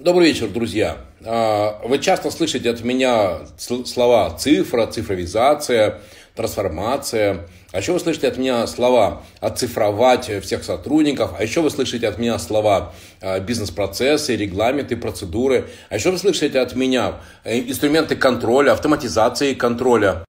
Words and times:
Добрый 0.00 0.28
вечер, 0.28 0.48
друзья. 0.48 0.96
А, 1.26 1.78
вы 1.84 1.98
часто 1.98 2.30
слышите 2.30 2.70
от 2.70 2.82
меня 2.82 3.40
слова 3.58 4.30
цифра, 4.30 4.86
цифровизация, 4.86 6.00
трансформация. 6.34 7.46
А 7.70 7.80
еще 7.80 7.92
вы 7.92 8.00
слышите 8.00 8.26
от 8.28 8.38
меня 8.38 8.66
слова 8.66 9.22
оцифровать 9.40 10.42
всех 10.42 10.64
сотрудников. 10.64 11.32
А 11.38 11.42
еще 11.42 11.60
вы 11.60 11.68
слышите 11.68 12.08
от 12.08 12.18
меня 12.18 12.38
слова 12.38 12.94
а, 13.20 13.40
бизнес-процессы, 13.40 14.36
регламенты, 14.36 14.96
процедуры. 14.96 15.68
А 15.90 15.96
еще 15.96 16.12
вы 16.12 16.16
слышите 16.16 16.58
от 16.60 16.74
меня 16.74 17.20
э, 17.44 17.58
инструменты 17.58 18.16
контроля, 18.16 18.72
автоматизации 18.72 19.52
контроля. 19.52 20.24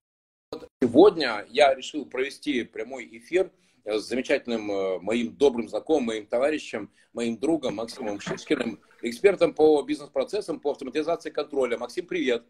Сегодня 0.83 1.45
я 1.49 1.73
решил 1.73 2.03
провести 2.03 2.63
прямой 2.63 3.07
эфир 3.09 3.49
с 3.86 4.04
замечательным 4.04 4.71
э, 4.71 5.00
моим 5.00 5.36
добрым 5.36 5.68
знакомым, 5.68 6.05
моим 6.05 6.25
товарищем, 6.25 6.91
моим 7.13 7.38
другом 7.38 7.75
Максимом 7.75 8.20
Шишкиным, 8.20 8.80
экспертом 9.02 9.54
по 9.54 9.81
бизнес-процессам, 9.81 10.59
по 10.59 10.71
автоматизации 10.71 11.30
контроля. 11.30 11.77
Максим, 11.77 12.05
привет. 12.05 12.44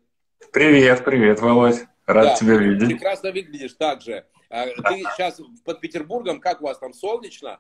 Привет, 0.52 1.04
привет, 1.06 1.40
Володь. 1.40 1.86
Рад 2.06 2.26
да, 2.26 2.36
тебя 2.36 2.58
видеть. 2.58 2.90
Прекрасно 2.90 3.32
выглядишь 3.32 3.74
также. 3.74 4.26
А, 4.50 4.66
ты 4.66 5.04
сейчас 5.16 5.40
под 5.64 5.80
Петербургом, 5.80 6.42
как 6.42 6.62
у 6.62 6.66
вас 6.66 6.78
там, 6.78 6.94
солнечно? 6.94 7.60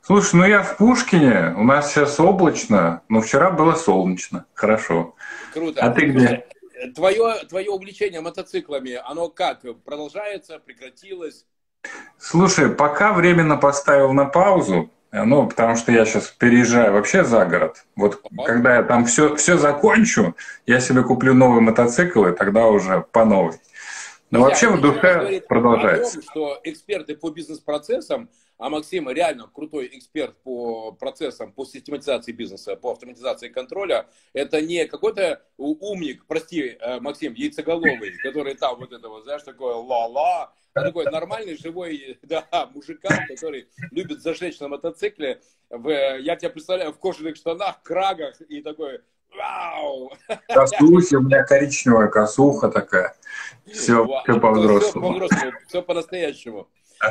Слушай, 0.00 0.36
ну 0.36 0.44
я 0.44 0.62
в 0.62 0.76
Пушкине, 0.76 1.52
у 1.56 1.64
нас 1.64 1.92
сейчас 1.92 2.20
облачно, 2.20 3.02
но 3.08 3.20
вчера 3.20 3.50
было 3.50 3.74
солнечно, 3.74 4.46
хорошо. 4.54 5.16
Круто. 5.52 5.80
А 5.82 5.90
ты 5.90 6.06
где? 6.06 6.46
Твое, 6.94 7.44
твое 7.48 7.70
увлечение 7.70 8.20
мотоциклами, 8.20 9.00
оно 9.04 9.28
как, 9.28 9.62
продолжается, 9.84 10.60
прекратилось? 10.60 11.44
Слушай, 12.18 12.70
пока 12.70 13.12
временно 13.12 13.56
поставил 13.56 14.12
на 14.12 14.24
паузу, 14.24 14.90
ну, 15.12 15.46
потому 15.46 15.76
что 15.76 15.92
я 15.92 16.04
сейчас 16.04 16.28
переезжаю 16.28 16.92
вообще 16.92 17.24
за 17.24 17.44
город. 17.46 17.84
Вот 17.94 18.20
когда 18.44 18.76
я 18.76 18.82
там 18.82 19.04
все, 19.06 19.36
все 19.36 19.56
закончу, 19.56 20.34
я 20.66 20.80
себе 20.80 21.02
куплю 21.02 21.34
новый 21.34 21.60
мотоцикл, 21.60 22.26
и 22.26 22.32
тогда 22.32 22.66
уже 22.66 23.04
по 23.12 23.24
новой. 23.24 23.54
Но 24.30 24.40
Друзья, 24.40 24.48
вообще 24.48 24.68
в 24.68 24.80
душе 24.80 25.40
продолжается. 25.48 26.14
Том, 26.14 26.22
что 26.22 26.60
эксперты 26.64 27.16
по 27.16 27.30
бизнес-процессам, 27.30 28.28
а 28.58 28.70
Максим 28.70 29.10
реально 29.10 29.48
крутой 29.52 29.90
эксперт 29.92 30.36
по 30.42 30.92
процессам, 30.92 31.52
по 31.52 31.64
систематизации 31.64 32.32
бизнеса, 32.32 32.76
по 32.76 32.92
автоматизации 32.92 33.48
контроля, 33.48 34.06
это 34.32 34.60
не 34.60 34.86
какой-то 34.86 35.42
умник, 35.56 36.24
прости, 36.26 36.76
э, 36.78 37.00
Максим, 37.00 37.34
яйцеголовый, 37.34 38.16
который 38.22 38.54
там 38.54 38.78
вот 38.78 38.92
это 38.92 39.08
вот, 39.08 39.24
знаешь, 39.24 39.42
такое 39.42 39.74
ла-ла, 39.74 40.52
а 40.74 40.82
такой 40.82 41.04
нормальный, 41.06 41.56
живой, 41.56 42.18
да, 42.22 42.46
мужикан, 42.74 43.26
который 43.28 43.68
любит 43.90 44.22
зажечь 44.22 44.58
на 44.60 44.68
мотоцикле, 44.68 45.40
в, 45.70 45.90
я 46.18 46.36
тебя 46.36 46.50
представляю, 46.50 46.92
в 46.92 46.98
кожаных 46.98 47.36
штанах, 47.36 47.82
крагах 47.82 48.40
и 48.42 48.62
такой, 48.62 49.00
вау! 49.36 50.12
Косухи, 50.48 51.14
у 51.16 51.22
меня 51.22 51.44
коричневая 51.44 52.08
косуха 52.08 52.68
такая. 52.68 53.16
Все, 53.66 54.06
все 54.24 54.40
по-взрослому. 54.40 55.26
Все, 55.28 55.52
все 55.68 55.82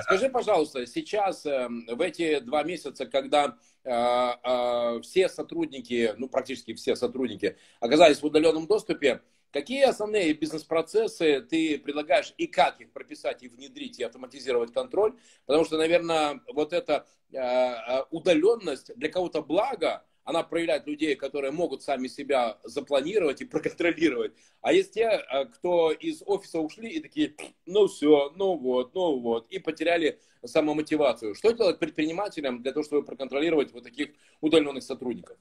Скажи, 0.03 0.29
пожалуйста, 0.29 0.85
сейчас, 0.85 1.45
эм, 1.45 1.85
в 1.87 2.01
эти 2.01 2.39
два 2.39 2.63
месяца, 2.63 3.05
когда 3.05 3.57
э, 3.83 3.91
э, 3.91 4.99
все 5.01 5.29
сотрудники, 5.29 6.13
ну, 6.17 6.27
практически 6.27 6.73
все 6.73 6.95
сотрудники 6.95 7.57
оказались 7.79 8.21
в 8.21 8.25
удаленном 8.25 8.67
доступе, 8.67 9.21
какие 9.51 9.83
основные 9.83 10.33
бизнес-процессы 10.33 11.41
ты 11.41 11.77
предлагаешь 11.77 12.33
и 12.37 12.47
как 12.47 12.81
их 12.81 12.91
прописать 12.91 13.43
и 13.43 13.47
внедрить, 13.47 13.99
и 13.99 14.03
автоматизировать 14.03 14.73
контроль? 14.73 15.17
Потому 15.45 15.65
что, 15.65 15.77
наверное, 15.77 16.41
вот 16.53 16.73
эта 16.73 17.05
э, 17.31 18.01
удаленность 18.09 18.95
для 18.95 19.09
кого-то 19.09 19.41
благо, 19.41 20.03
она 20.25 20.43
проявляет 20.43 20.87
людей, 20.87 21.15
которые 21.15 21.51
могут 21.51 21.83
сами 21.83 22.07
себя 22.07 22.57
запланировать 22.63 23.41
и 23.41 23.45
проконтролировать. 23.53 24.33
А 24.61 24.73
есть 24.73 24.93
те, 24.93 25.03
э, 25.03 25.45
кто 25.45 25.91
из 25.91 26.21
офиса 26.25 26.59
ушли 26.59 26.89
и 26.89 26.99
такие, 26.99 27.35
ну 27.65 27.87
все, 27.87 28.33
ну 28.35 28.57
вот, 28.57 28.93
ну 28.93 29.19
вот, 29.19 29.47
и 29.49 29.59
потеряли 29.59 30.19
самомотивацию. 30.43 31.35
Что 31.35 31.51
делать 31.51 31.79
предпринимателям 31.79 32.61
для 32.61 32.71
того, 32.71 32.83
чтобы 32.83 33.03
проконтролировать 33.03 33.71
вот 33.71 33.83
таких 33.83 34.09
удаленных 34.41 34.83
сотрудников? 34.83 35.37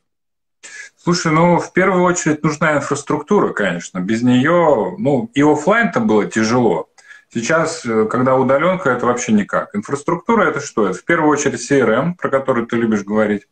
Слушай, 0.97 1.33
ну, 1.33 1.59
в 1.59 1.73
первую 1.73 2.05
очередь 2.05 2.43
нужна 2.43 2.77
инфраструктура, 2.77 3.53
конечно. 3.53 3.99
Без 4.01 4.23
нее, 4.23 4.95
ну, 4.99 5.31
и 5.35 5.43
офлайн-то 5.43 6.01
было 6.01 6.25
тяжело. 6.27 6.89
Сейчас, 7.33 7.85
э, 7.85 8.07
когда 8.07 8.37
удаленка, 8.37 8.91
это 8.91 9.07
вообще 9.07 9.33
никак. 9.33 9.75
Инфраструктура 9.75 10.49
это 10.49 10.61
что? 10.61 10.89
Это 10.89 10.99
в 10.99 11.05
первую 11.05 11.31
очередь 11.31 11.71
CRM, 11.71 12.15
про 12.17 12.31
который 12.31 12.67
ты 12.67 12.77
любишь 12.77 13.03
говорить 13.03 13.47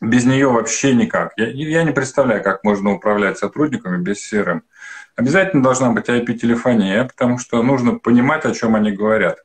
без 0.00 0.24
нее 0.24 0.48
вообще 0.48 0.94
никак. 0.94 1.32
Я, 1.36 1.48
я 1.48 1.82
не 1.84 1.92
представляю, 1.92 2.42
как 2.42 2.64
можно 2.64 2.92
управлять 2.92 3.38
сотрудниками 3.38 4.02
без 4.02 4.32
CRM. 4.32 4.62
Обязательно 5.16 5.62
должна 5.62 5.90
быть 5.90 6.08
IP-телефония, 6.08 7.04
потому 7.04 7.38
что 7.38 7.62
нужно 7.62 7.98
понимать, 7.98 8.44
о 8.44 8.54
чем 8.54 8.76
они 8.76 8.92
говорят. 8.92 9.38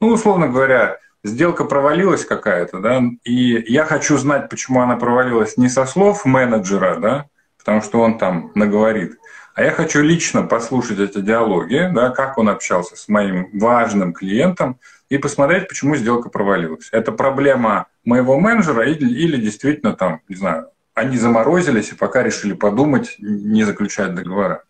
Ну, 0.00 0.08
условно 0.08 0.48
говоря, 0.48 0.98
сделка 1.22 1.64
провалилась 1.64 2.24
какая-то, 2.24 2.78
да, 2.80 3.02
и 3.24 3.64
я 3.70 3.84
хочу 3.84 4.16
знать, 4.16 4.48
почему 4.48 4.80
она 4.80 4.96
провалилась 4.96 5.56
не 5.56 5.68
со 5.68 5.84
слов 5.86 6.24
менеджера, 6.24 6.96
да, 6.96 7.26
потому 7.58 7.82
что 7.82 8.00
он 8.00 8.18
там 8.18 8.52
наговорит, 8.54 9.18
а 9.54 9.64
я 9.64 9.72
хочу 9.72 10.00
лично 10.02 10.44
послушать 10.44 11.00
эти 11.00 11.20
диалоги, 11.20 11.90
да, 11.92 12.10
как 12.10 12.38
он 12.38 12.48
общался 12.48 12.96
с 12.96 13.08
моим 13.08 13.50
важным 13.58 14.12
клиентом, 14.12 14.78
и 15.08 15.18
посмотреть, 15.18 15.68
почему 15.68 15.96
сделка 15.96 16.28
провалилась. 16.28 16.88
Это 16.92 17.12
проблема 17.12 17.86
моего 18.04 18.38
менеджера 18.38 18.88
или, 18.88 19.08
или 19.08 19.40
действительно 19.40 19.94
там, 19.94 20.20
не 20.28 20.36
знаю, 20.36 20.70
они 20.94 21.16
заморозились 21.16 21.92
и 21.92 21.94
пока 21.94 22.22
решили 22.22 22.52
подумать, 22.52 23.16
не 23.18 23.64
заключать 23.64 24.14
договора. 24.14 24.64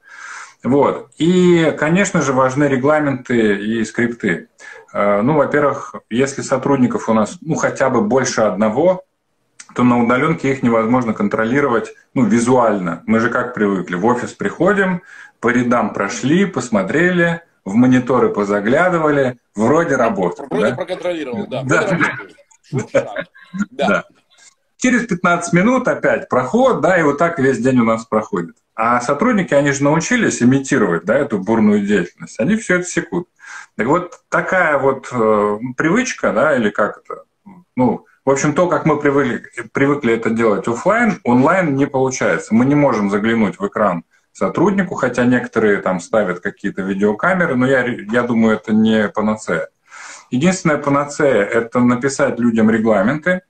Вот. 0.62 1.10
И, 1.18 1.74
конечно 1.78 2.20
же, 2.20 2.32
важны 2.32 2.64
регламенты 2.64 3.56
и 3.56 3.84
скрипты. 3.84 4.48
Э, 4.92 5.22
ну, 5.22 5.34
во-первых, 5.34 5.94
если 6.10 6.42
сотрудников 6.42 7.08
у 7.08 7.14
нас 7.14 7.38
ну, 7.40 7.54
хотя 7.54 7.90
бы 7.90 8.02
больше 8.02 8.42
одного, 8.42 9.04
то 9.74 9.84
на 9.84 10.02
удаленке 10.02 10.50
их 10.50 10.62
невозможно 10.62 11.14
контролировать 11.14 11.94
ну, 12.14 12.24
визуально. 12.24 13.02
Мы 13.06 13.20
же 13.20 13.30
как 13.30 13.54
привыкли, 13.54 13.94
в 13.94 14.04
офис 14.04 14.32
приходим, 14.32 15.02
по 15.40 15.48
рядам 15.48 15.92
прошли, 15.92 16.46
посмотрели, 16.46 17.42
в 17.68 17.74
мониторы 17.74 18.30
позаглядывали, 18.30 19.38
вроде 19.54 19.96
работает. 19.96 20.50
Вроде 20.50 20.70
да? 20.70 20.76
проконтролировал, 20.76 21.46
да. 21.46 21.62
Да. 21.62 21.98
да. 22.72 22.88
да. 23.70 24.04
Через 24.76 25.06
15 25.06 25.52
минут 25.52 25.88
опять 25.88 26.28
проход, 26.28 26.80
да, 26.80 26.98
и 26.98 27.02
вот 27.02 27.18
так 27.18 27.38
весь 27.38 27.58
день 27.58 27.80
у 27.80 27.84
нас 27.84 28.04
проходит. 28.04 28.56
А 28.74 29.00
сотрудники, 29.00 29.52
они 29.54 29.72
же 29.72 29.82
научились 29.82 30.40
имитировать, 30.40 31.04
да, 31.04 31.16
эту 31.16 31.38
бурную 31.38 31.84
деятельность. 31.84 32.38
Они 32.38 32.56
все 32.56 32.76
это 32.76 32.84
секут. 32.84 33.28
Так 33.76 33.88
вот, 33.88 34.20
такая 34.28 34.78
вот 34.78 35.08
э, 35.10 35.58
привычка, 35.76 36.32
да, 36.32 36.56
или 36.56 36.70
как 36.70 36.98
это, 36.98 37.24
ну, 37.74 38.06
в 38.24 38.30
общем, 38.30 38.54
то, 38.54 38.68
как 38.68 38.84
мы 38.86 39.00
привыкли, 39.00 39.42
привыкли 39.72 40.14
это 40.14 40.30
делать 40.30 40.68
офлайн, 40.68 41.18
онлайн 41.24 41.74
не 41.74 41.86
получается. 41.86 42.54
Мы 42.54 42.66
не 42.66 42.74
можем 42.74 43.10
заглянуть 43.10 43.58
в 43.58 43.66
экран 43.66 44.04
сотруднику, 44.38 44.94
хотя 44.94 45.24
некоторые 45.24 45.78
там 45.78 45.98
ставят 46.00 46.40
какие-то 46.40 46.82
видеокамеры, 46.82 47.56
но 47.56 47.66
я, 47.66 47.84
я 47.84 48.22
думаю, 48.22 48.56
это 48.56 48.72
не 48.72 49.08
панацея. 49.08 49.68
Единственная 50.30 50.78
панацея– 50.78 51.44
это 51.58 51.80
написать 51.80 52.38
людям 52.38 52.70
регламенты, 52.70 53.42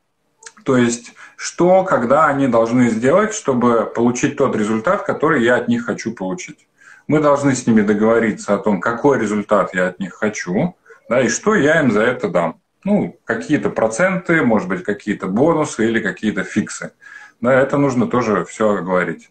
то 0.64 0.76
есть 0.76 1.12
что, 1.36 1.84
когда 1.84 2.26
они 2.26 2.48
должны 2.48 2.88
сделать, 2.88 3.34
чтобы 3.34 3.84
получить 3.94 4.36
тот 4.36 4.56
результат, 4.56 5.02
который 5.02 5.44
я 5.44 5.56
от 5.56 5.68
них 5.68 5.84
хочу 5.84 6.14
получить. 6.14 6.66
Мы 7.06 7.20
должны 7.20 7.54
с 7.54 7.66
ними 7.66 7.82
договориться 7.82 8.54
о 8.54 8.58
том, 8.58 8.80
какой 8.80 9.20
результат 9.20 9.74
я 9.74 9.88
от 9.88 10.00
них 10.00 10.14
хочу, 10.14 10.74
да, 11.08 11.20
и 11.20 11.28
что 11.28 11.54
я 11.54 11.80
им 11.80 11.90
за 11.90 12.02
это 12.02 12.28
дам. 12.28 12.60
Ну, 12.84 13.18
какие-то 13.24 13.70
проценты, 13.70 14.42
может 14.42 14.68
быть, 14.68 14.84
какие-то 14.84 15.26
бонусы 15.26 15.86
или 15.86 16.00
какие-то 16.00 16.44
фиксы. 16.44 16.92
Да, 17.40 17.52
это 17.54 17.76
нужно 17.76 18.06
тоже 18.06 18.44
все 18.44 18.82
говорить. 18.82 19.30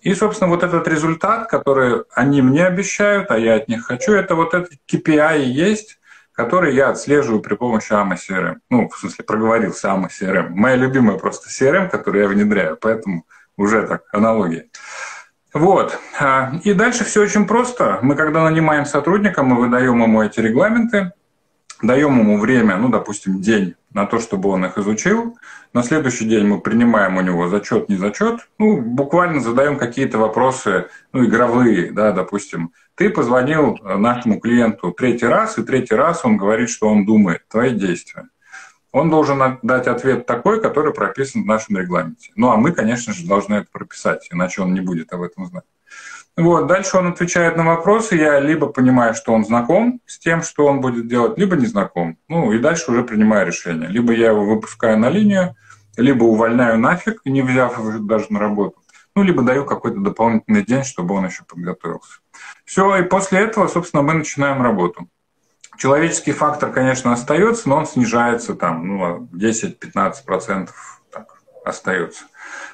И, 0.00 0.14
собственно, 0.14 0.50
вот 0.50 0.62
этот 0.62 0.86
результат, 0.86 1.48
который 1.48 2.04
они 2.14 2.40
мне 2.40 2.66
обещают, 2.66 3.30
а 3.30 3.38
я 3.38 3.56
от 3.56 3.68
них 3.68 3.86
хочу, 3.86 4.12
это 4.12 4.34
вот 4.34 4.54
этот 4.54 4.72
KPI 4.90 5.44
есть, 5.44 5.98
который 6.32 6.74
я 6.74 6.90
отслеживаю 6.90 7.40
при 7.40 7.54
помощи 7.54 7.92
AMA 7.92 8.16
CRM. 8.16 8.58
Ну, 8.70 8.88
в 8.88 8.96
смысле, 8.96 9.24
проговорился 9.24 9.88
AMA 9.88 10.08
CRM. 10.08 10.50
Моя 10.50 10.76
любимая 10.76 11.18
просто 11.18 11.48
CRM, 11.50 11.88
которую 11.88 12.22
я 12.22 12.28
внедряю, 12.28 12.76
поэтому 12.80 13.24
уже 13.56 13.86
так, 13.86 14.04
аналогия. 14.12 14.66
Вот. 15.52 15.98
А, 16.20 16.52
и 16.62 16.74
дальше 16.74 17.04
все 17.04 17.22
очень 17.22 17.46
просто. 17.46 17.98
Мы, 18.02 18.14
когда 18.14 18.44
нанимаем 18.44 18.84
сотрудника, 18.84 19.42
мы 19.42 19.56
выдаем 19.56 20.00
ему 20.00 20.22
эти 20.22 20.38
регламенты, 20.38 21.12
даем 21.82 22.18
ему 22.20 22.38
время, 22.38 22.76
ну, 22.76 22.88
допустим, 22.88 23.40
день 23.40 23.74
на 23.92 24.06
то, 24.06 24.18
чтобы 24.18 24.50
он 24.50 24.64
их 24.64 24.78
изучил. 24.78 25.38
На 25.72 25.82
следующий 25.82 26.26
день 26.26 26.46
мы 26.46 26.60
принимаем 26.60 27.16
у 27.16 27.20
него 27.20 27.48
зачет, 27.48 27.88
не 27.88 27.96
зачет. 27.96 28.48
Ну, 28.58 28.80
буквально 28.80 29.40
задаем 29.40 29.78
какие-то 29.78 30.18
вопросы, 30.18 30.88
ну, 31.12 31.24
игровые, 31.24 31.90
да, 31.92 32.12
допустим. 32.12 32.72
Ты 32.94 33.10
позвонил 33.10 33.78
нашему 33.82 34.40
клиенту 34.40 34.92
третий 34.92 35.26
раз, 35.26 35.58
и 35.58 35.62
третий 35.62 35.94
раз 35.94 36.24
он 36.24 36.36
говорит, 36.36 36.68
что 36.68 36.88
он 36.88 37.06
думает, 37.06 37.46
твои 37.48 37.70
действия. 37.70 38.28
он 38.92 39.10
должен 39.10 39.58
дать 39.62 39.86
ответ 39.86 40.26
такой, 40.26 40.60
который 40.60 40.92
прописан 40.92 41.42
в 41.42 41.46
нашем 41.46 41.76
регламенте. 41.76 42.32
Ну, 42.36 42.50
а 42.50 42.56
мы, 42.56 42.72
конечно 42.72 43.12
же, 43.12 43.26
должны 43.26 43.56
это 43.56 43.68
прописать, 43.70 44.28
иначе 44.32 44.62
он 44.62 44.74
не 44.74 44.80
будет 44.80 45.12
об 45.12 45.22
этом 45.22 45.46
знать. 45.46 45.64
Вот, 46.38 46.68
дальше 46.68 46.96
он 46.96 47.08
отвечает 47.08 47.56
на 47.56 47.64
вопросы, 47.64 48.14
я 48.14 48.38
либо 48.38 48.68
понимаю, 48.68 49.12
что 49.14 49.32
он 49.32 49.44
знаком 49.44 50.00
с 50.06 50.20
тем, 50.20 50.42
что 50.42 50.66
он 50.66 50.80
будет 50.80 51.08
делать, 51.08 51.36
либо 51.36 51.56
не 51.56 51.66
знаком. 51.66 52.16
Ну, 52.28 52.52
и 52.52 52.60
дальше 52.60 52.92
уже 52.92 53.02
принимаю 53.02 53.44
решение. 53.44 53.88
Либо 53.88 54.12
я 54.12 54.28
его 54.28 54.44
выпускаю 54.44 54.98
на 54.98 55.10
линию, 55.10 55.56
либо 55.96 56.22
увольняю 56.22 56.78
нафиг, 56.78 57.22
не 57.24 57.42
взяв 57.42 57.76
его 57.76 57.98
даже 57.98 58.26
на 58.30 58.38
работу, 58.38 58.76
ну, 59.16 59.24
либо 59.24 59.42
даю 59.42 59.64
какой-то 59.64 59.98
дополнительный 59.98 60.64
день, 60.64 60.84
чтобы 60.84 61.16
он 61.16 61.26
еще 61.26 61.42
подготовился. 61.42 62.20
Все, 62.64 62.94
и 62.98 63.02
после 63.02 63.40
этого, 63.40 63.66
собственно, 63.66 64.04
мы 64.04 64.14
начинаем 64.14 64.62
работу. 64.62 65.08
Человеческий 65.76 66.30
фактор, 66.30 66.70
конечно, 66.70 67.12
остается, 67.12 67.68
но 67.68 67.78
он 67.78 67.86
снижается 67.86 68.54
там, 68.54 68.86
ну, 68.86 69.28
10-15% 69.32 70.68
так, 71.10 71.42
остается. 71.64 72.26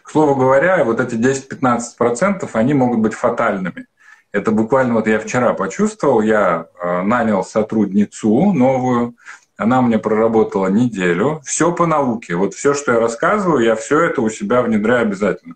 К 0.03 0.11
слову 0.11 0.35
говоря, 0.35 0.85
вот 0.85 1.01
эти 1.01 1.15
10-15% 1.15 2.49
они 2.53 2.75
могут 2.75 3.01
быть 3.01 3.15
фатальными. 3.15 3.87
Это 4.33 4.51
буквально 4.51 4.95
вот 4.95 5.07
я 5.07 5.21
вчера 5.21 5.55
почувствовал, 5.55 6.21
я 6.21 6.67
э, 6.83 7.03
нанял 7.03 7.45
сотрудницу 7.45 8.53
новую, 8.53 9.15
она 9.57 9.81
мне 9.81 9.99
проработала 9.99 10.67
неделю, 10.67 11.41
все 11.45 11.73
по 11.73 11.87
науке. 11.87 12.35
Вот 12.35 12.55
все, 12.55 12.75
что 12.75 12.93
я 12.93 13.01
рассказываю, 13.01 13.65
я 13.65 13.77
все 13.77 14.01
это 14.01 14.21
у 14.21 14.29
себя 14.29 14.63
внедряю 14.63 15.03
обязательно. 15.03 15.55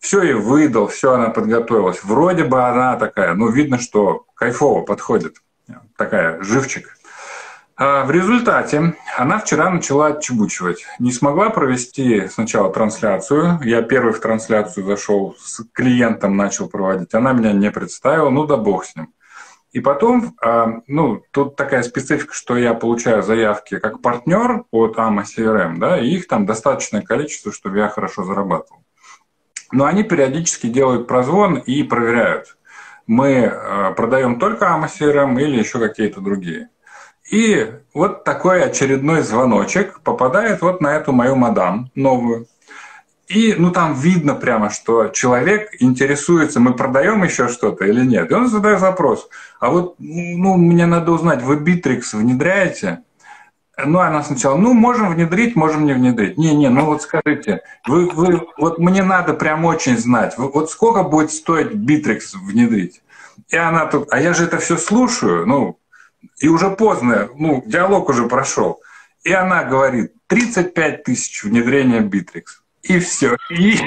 Все 0.00 0.22
ей 0.22 0.34
выдал, 0.34 0.88
все 0.88 1.12
она 1.12 1.28
подготовилась. 1.28 2.02
Вроде 2.04 2.44
бы 2.44 2.66
она 2.66 2.96
такая, 2.96 3.34
ну, 3.34 3.50
видно, 3.50 3.78
что 3.78 4.24
кайфово 4.34 4.82
подходит. 4.82 5.36
Такая, 5.96 6.42
живчик. 6.42 6.95
А 7.78 8.04
в 8.04 8.10
результате 8.10 8.94
она 9.18 9.38
вчера 9.38 9.68
начала 9.68 10.06
отчебучивать. 10.06 10.86
Не 10.98 11.12
смогла 11.12 11.50
провести 11.50 12.26
сначала 12.28 12.72
трансляцию. 12.72 13.60
Я 13.62 13.82
первый 13.82 14.14
в 14.14 14.20
трансляцию 14.20 14.86
зашел, 14.86 15.36
с 15.38 15.62
клиентом 15.72 16.38
начал 16.38 16.70
проводить. 16.70 17.12
Она 17.12 17.32
меня 17.32 17.52
не 17.52 17.70
представила, 17.70 18.30
ну 18.30 18.46
да 18.46 18.56
бог 18.56 18.86
с 18.86 18.96
ним. 18.96 19.12
И 19.72 19.80
потом, 19.80 20.36
а, 20.42 20.80
ну, 20.86 21.22
тут 21.32 21.54
такая 21.54 21.82
специфика, 21.82 22.32
что 22.32 22.56
я 22.56 22.72
получаю 22.72 23.22
заявки 23.22 23.78
как 23.78 24.00
партнер 24.00 24.64
от 24.70 24.96
AMA 24.96 25.24
CRM, 25.24 25.76
да, 25.76 26.00
и 26.00 26.08
их 26.08 26.28
там 26.28 26.46
достаточное 26.46 27.02
количество, 27.02 27.52
чтобы 27.52 27.76
я 27.76 27.88
хорошо 27.90 28.24
зарабатывал. 28.24 28.80
Но 29.70 29.84
они 29.84 30.02
периодически 30.02 30.68
делают 30.68 31.06
прозвон 31.06 31.58
и 31.58 31.82
проверяют, 31.82 32.56
мы 33.06 33.44
а, 33.44 33.92
продаем 33.92 34.38
только 34.38 34.64
AMA 34.64 34.88
CRM 34.88 35.38
или 35.40 35.58
еще 35.58 35.78
какие-то 35.78 36.20
другие. 36.20 36.70
И 37.30 37.72
вот 37.92 38.24
такой 38.24 38.62
очередной 38.62 39.22
звоночек 39.22 40.00
попадает 40.00 40.62
вот 40.62 40.80
на 40.80 40.94
эту 40.94 41.12
мою 41.12 41.36
мадам 41.36 41.90
новую. 41.94 42.46
И 43.26 43.56
ну 43.58 43.72
там 43.72 43.94
видно 43.94 44.34
прямо, 44.34 44.70
что 44.70 45.08
человек 45.08 45.70
интересуется, 45.80 46.60
мы 46.60 46.74
продаем 46.74 47.24
еще 47.24 47.48
что-то 47.48 47.84
или 47.84 48.04
нет. 48.04 48.30
И 48.30 48.34
он 48.34 48.46
задает 48.48 48.80
вопрос, 48.80 49.28
а 49.58 49.70
вот 49.70 49.96
ну, 49.98 50.56
мне 50.56 50.86
надо 50.86 51.10
узнать, 51.10 51.42
вы 51.42 51.56
Bittrex 51.56 52.02
внедряете? 52.12 53.00
Ну, 53.84 53.98
она 53.98 54.22
сначала, 54.22 54.56
ну, 54.56 54.72
можем 54.72 55.12
внедрить, 55.12 55.54
можем 55.54 55.84
не 55.84 55.92
внедрить. 55.92 56.38
Не-не, 56.38 56.70
ну 56.70 56.86
вот 56.86 57.02
скажите, 57.02 57.60
вы, 57.86 58.08
вы, 58.08 58.46
вот 58.56 58.78
мне 58.78 59.02
надо 59.02 59.34
прям 59.34 59.66
очень 59.66 59.98
знать, 59.98 60.38
вот 60.38 60.70
сколько 60.70 61.02
будет 61.02 61.32
стоить 61.32 61.72
Bittrex 61.72 62.20
внедрить? 62.40 63.02
И 63.48 63.56
она 63.56 63.86
тут, 63.86 64.08
а 64.12 64.20
я 64.20 64.32
же 64.32 64.44
это 64.44 64.58
все 64.58 64.78
слушаю, 64.78 65.46
ну, 65.46 65.78
и 66.38 66.48
уже 66.48 66.70
поздно, 66.70 67.28
ну, 67.34 67.62
диалог 67.66 68.08
уже 68.08 68.26
прошел. 68.28 68.80
И 69.24 69.32
она 69.32 69.64
говорит, 69.64 70.12
35 70.28 71.04
тысяч 71.04 71.44
внедрения 71.44 72.00
Bittrex. 72.00 72.44
И 72.82 72.98
все. 73.00 73.36
И, 73.50 73.78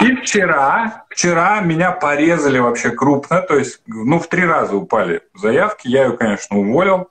и 0.00 0.16
вчера, 0.16 1.04
вчера 1.10 1.60
меня 1.60 1.92
порезали 1.92 2.58
вообще 2.58 2.90
крупно, 2.90 3.42
то 3.42 3.56
есть, 3.56 3.80
ну, 3.86 4.18
в 4.18 4.26
три 4.28 4.44
раза 4.44 4.74
упали 4.76 5.22
заявки. 5.34 5.88
Я 5.88 6.06
ее, 6.06 6.16
конечно, 6.16 6.58
уволил. 6.58 7.08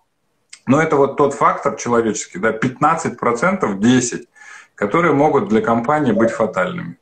Но 0.66 0.82
это 0.82 0.96
вот 0.96 1.18
тот 1.18 1.34
фактор 1.34 1.76
человеческий, 1.76 2.40
да, 2.40 2.52
15%, 2.52 3.18
10%, 3.18 4.26
которые 4.76 5.14
могут 5.14 5.50
для 5.50 5.62
компании 5.62 6.14
быть 6.14 6.32
фатальными. 6.32 6.98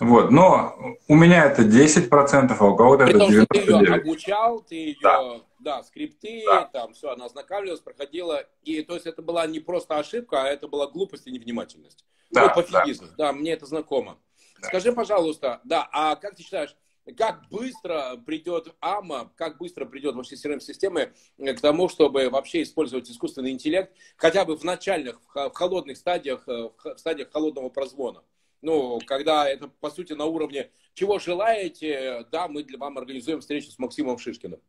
Вот, 0.00 0.30
но 0.30 0.76
у 1.08 1.14
меня 1.14 1.46
это 1.46 1.62
10%, 1.62 2.56
а 2.58 2.64
у 2.64 2.76
кого-то 2.76 3.04
это 3.04 3.18
99%. 3.18 3.46
Ты 3.48 3.58
ее 3.58 3.94
обучал, 3.94 4.60
ты 4.60 4.74
ее 4.74 4.96
да 5.02 5.40
да, 5.58 5.82
скрипты, 5.82 6.42
да. 6.46 6.64
там 6.66 6.92
все, 6.94 7.10
она 7.10 7.26
ознакомилась, 7.26 7.80
проходила. 7.80 8.46
И 8.62 8.82
то 8.82 8.94
есть 8.94 9.06
это 9.06 9.22
была 9.22 9.46
не 9.46 9.60
просто 9.60 9.98
ошибка, 9.98 10.42
а 10.42 10.48
это 10.48 10.68
была 10.68 10.86
глупость 10.86 11.26
и 11.26 11.30
невнимательность. 11.30 12.04
Да, 12.30 12.46
ну, 12.46 12.62
пофигизм. 12.62 13.06
Да. 13.06 13.14
да, 13.16 13.32
мне 13.32 13.52
это 13.52 13.66
знакомо. 13.66 14.18
Да. 14.60 14.68
Скажи, 14.68 14.92
пожалуйста, 14.92 15.60
да, 15.64 15.88
а 15.92 16.16
как 16.16 16.36
ты 16.36 16.42
считаешь, 16.42 16.76
как 17.16 17.48
быстро 17.50 18.16
придет 18.26 18.74
АМА, 18.80 19.32
как 19.36 19.58
быстро 19.58 19.86
придет 19.86 20.14
вообще 20.14 20.36
CRM-системы 20.36 21.14
к 21.38 21.60
тому, 21.60 21.88
чтобы 21.88 22.28
вообще 22.28 22.62
использовать 22.62 23.10
искусственный 23.10 23.50
интеллект, 23.50 23.94
хотя 24.16 24.44
бы 24.44 24.56
в 24.56 24.64
начальных, 24.64 25.18
в 25.34 25.50
холодных 25.54 25.96
стадиях, 25.96 26.46
э, 26.48 26.68
в 26.84 26.98
стадиях 26.98 27.30
холодного 27.32 27.70
прозвона? 27.70 28.22
Ну, 28.62 29.00
когда 29.06 29.48
это, 29.48 29.68
по 29.80 29.90
сути, 29.90 30.12
на 30.14 30.24
уровне 30.24 30.70
«чего 30.94 31.18
желаете?», 31.18 32.24
да, 32.32 32.48
мы 32.48 32.64
для 32.64 32.78
вам 32.78 32.98
организуем 32.98 33.40
встречу 33.40 33.70
с 33.70 33.78
Максимом 33.78 34.18
Шишкиным. 34.18 34.60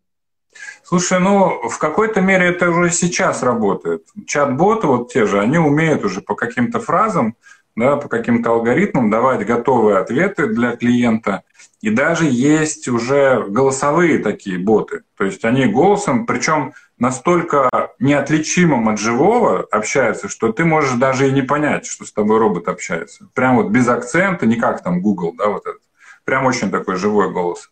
Слушай, 0.83 1.19
ну, 1.19 1.69
в 1.69 1.77
какой-то 1.77 2.21
мере 2.21 2.47
это 2.47 2.69
уже 2.69 2.89
сейчас 2.89 3.43
работает. 3.43 4.07
Чат-боты 4.25 4.87
вот 4.87 5.11
те 5.11 5.25
же, 5.25 5.39
они 5.39 5.57
умеют 5.57 6.03
уже 6.03 6.21
по 6.21 6.35
каким-то 6.35 6.79
фразам, 6.79 7.35
да, 7.75 7.97
по 7.97 8.09
каким-то 8.09 8.51
алгоритмам 8.51 9.09
давать 9.09 9.45
готовые 9.45 9.99
ответы 9.99 10.47
для 10.47 10.75
клиента. 10.75 11.43
И 11.81 11.89
даже 11.89 12.25
есть 12.25 12.87
уже 12.87 13.45
голосовые 13.47 14.19
такие 14.19 14.57
боты. 14.57 15.03
То 15.17 15.23
есть 15.23 15.45
они 15.45 15.65
голосом, 15.65 16.25
причем 16.25 16.73
настолько 16.99 17.69
неотличимым 17.99 18.89
от 18.89 18.99
живого 18.99 19.65
общаются, 19.71 20.29
что 20.29 20.51
ты 20.51 20.65
можешь 20.65 20.93
даже 20.93 21.27
и 21.27 21.31
не 21.31 21.41
понять, 21.41 21.85
что 21.85 22.05
с 22.05 22.11
тобой 22.11 22.37
робот 22.37 22.67
общается. 22.67 23.27
Прям 23.33 23.55
вот 23.55 23.69
без 23.69 23.87
акцента, 23.87 24.45
не 24.45 24.57
как 24.57 24.83
там 24.83 25.01
Google, 25.01 25.33
да, 25.37 25.47
вот 25.47 25.65
этот. 25.65 25.81
Прям 26.25 26.45
очень 26.45 26.69
такой 26.69 26.95
живой 26.95 27.31
голос. 27.31 27.71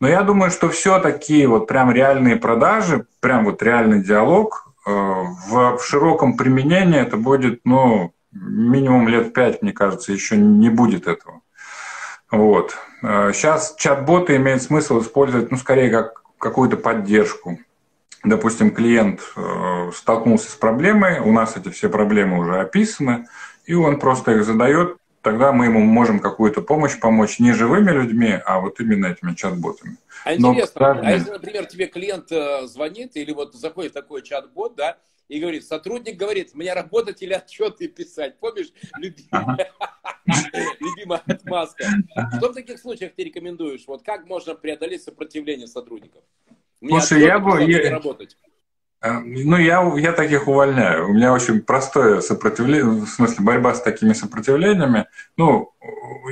Но 0.00 0.08
я 0.08 0.22
думаю, 0.22 0.50
что 0.50 0.70
все-таки 0.70 1.44
вот 1.46 1.66
прям 1.66 1.90
реальные 1.90 2.36
продажи, 2.36 3.06
прям 3.20 3.44
вот 3.44 3.62
реальный 3.62 4.02
диалог 4.02 4.72
э, 4.86 4.90
в, 4.90 5.76
в 5.76 5.84
широком 5.84 6.36
применении 6.36 7.00
это 7.00 7.16
будет, 7.16 7.60
ну, 7.64 8.14
минимум 8.32 9.08
лет 9.08 9.34
пять, 9.34 9.62
мне 9.62 9.72
кажется, 9.72 10.12
еще 10.12 10.36
не 10.36 10.70
будет 10.70 11.06
этого. 11.06 11.42
Вот. 12.30 12.76
Сейчас 13.02 13.72
э, 13.72 13.74
чат-боты 13.78 14.36
имеет 14.36 14.62
смысл 14.62 15.00
использовать, 15.00 15.50
ну, 15.50 15.56
скорее, 15.56 15.90
как 15.90 16.22
какую-то 16.38 16.76
поддержку. 16.76 17.58
Допустим, 18.24 18.74
клиент 18.74 19.20
э, 19.36 19.90
столкнулся 19.94 20.50
с 20.50 20.54
проблемой, 20.54 21.20
у 21.20 21.32
нас 21.32 21.56
эти 21.56 21.68
все 21.68 21.88
проблемы 21.88 22.38
уже 22.38 22.58
описаны, 22.58 23.28
и 23.64 23.74
он 23.74 24.00
просто 24.00 24.32
их 24.32 24.44
задает, 24.44 24.96
тогда 25.22 25.52
мы 25.52 25.66
ему 25.66 25.80
можем 25.80 26.18
какую-то 26.18 26.62
помощь 26.62 26.98
помочь 26.98 27.38
не 27.38 27.52
живыми 27.52 27.90
людьми, 27.92 28.38
а 28.44 28.60
вот 28.60 28.80
именно 28.80 29.06
этими 29.06 29.34
чат-ботами. 29.34 29.98
А 30.24 30.34
интересно, 30.34 30.94
Но, 30.94 31.08
а 31.08 31.12
если, 31.12 31.30
например, 31.30 31.66
тебе 31.66 31.86
клиент 31.86 32.32
э, 32.32 32.66
звонит 32.66 33.16
или 33.16 33.32
вот 33.32 33.54
заходит 33.54 33.92
такой 33.92 34.22
чат-бот, 34.22 34.74
да, 34.74 34.96
и 35.28 35.38
говорит, 35.38 35.64
сотрудник 35.64 36.16
говорит, 36.16 36.54
мне 36.54 36.72
работать 36.72 37.22
или 37.22 37.34
отчеты 37.34 37.86
писать, 37.86 38.38
помнишь, 38.40 38.72
любимая, 38.96 39.70
любимая 41.08 41.22
отмазка. 41.26 41.84
Что 42.36 42.50
в 42.50 42.54
таких 42.54 42.78
случаях 42.78 43.12
ты 43.16 43.24
рекомендуешь? 43.24 43.84
Вот 43.86 44.02
как 44.02 44.26
можно 44.26 44.54
преодолеть 44.54 45.02
сопротивление 45.02 45.66
сотрудников? 45.66 46.22
Слушай, 46.86 47.22
я 47.22 47.38
бы... 47.38 47.62
Я... 47.62 47.90
Работать. 47.90 48.36
Э, 49.00 49.18
ну, 49.20 49.56
я, 49.56 49.82
я 49.96 50.12
таких 50.12 50.48
увольняю. 50.48 51.08
У 51.08 51.12
меня 51.12 51.32
очень 51.32 51.60
простое 51.60 52.20
сопротивление, 52.20 52.84
в 52.84 53.06
смысле 53.06 53.44
борьба 53.44 53.74
с 53.74 53.82
такими 53.82 54.12
сопротивлениями. 54.12 55.06
Ну, 55.36 55.72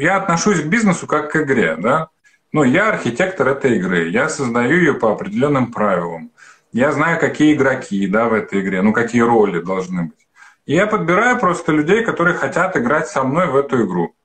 я 0.00 0.16
отношусь 0.16 0.60
к 0.60 0.66
бизнесу 0.66 1.06
как 1.06 1.32
к 1.32 1.36
игре, 1.36 1.76
да. 1.76 2.08
Ну, 2.52 2.62
я 2.62 2.88
архитектор 2.88 3.48
этой 3.48 3.76
игры, 3.76 4.08
я 4.08 4.28
создаю 4.28 4.78
ее 4.78 4.94
по 4.94 5.12
определенным 5.12 5.72
правилам. 5.72 6.30
Я 6.72 6.92
знаю, 6.92 7.18
какие 7.18 7.54
игроки, 7.54 8.06
да, 8.06 8.28
в 8.28 8.34
этой 8.34 8.60
игре, 8.60 8.82
ну, 8.82 8.92
какие 8.92 9.22
роли 9.22 9.60
должны 9.60 10.04
быть. 10.04 10.26
И 10.66 10.74
я 10.74 10.86
подбираю 10.86 11.38
просто 11.38 11.72
людей, 11.72 12.04
которые 12.04 12.34
хотят 12.34 12.76
играть 12.76 13.08
со 13.08 13.22
мной 13.22 13.46
в 13.46 13.56
эту 13.56 13.84
игру. 13.84 14.16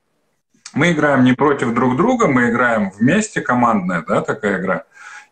Мы 0.74 0.92
играем 0.92 1.24
не 1.24 1.34
против 1.34 1.74
друг 1.74 1.98
друга, 1.98 2.28
мы 2.28 2.50
играем 2.50 2.92
вместе, 2.92 3.42
командная, 3.42 4.04
да, 4.08 4.22
такая 4.22 4.60
игра. 4.60 4.86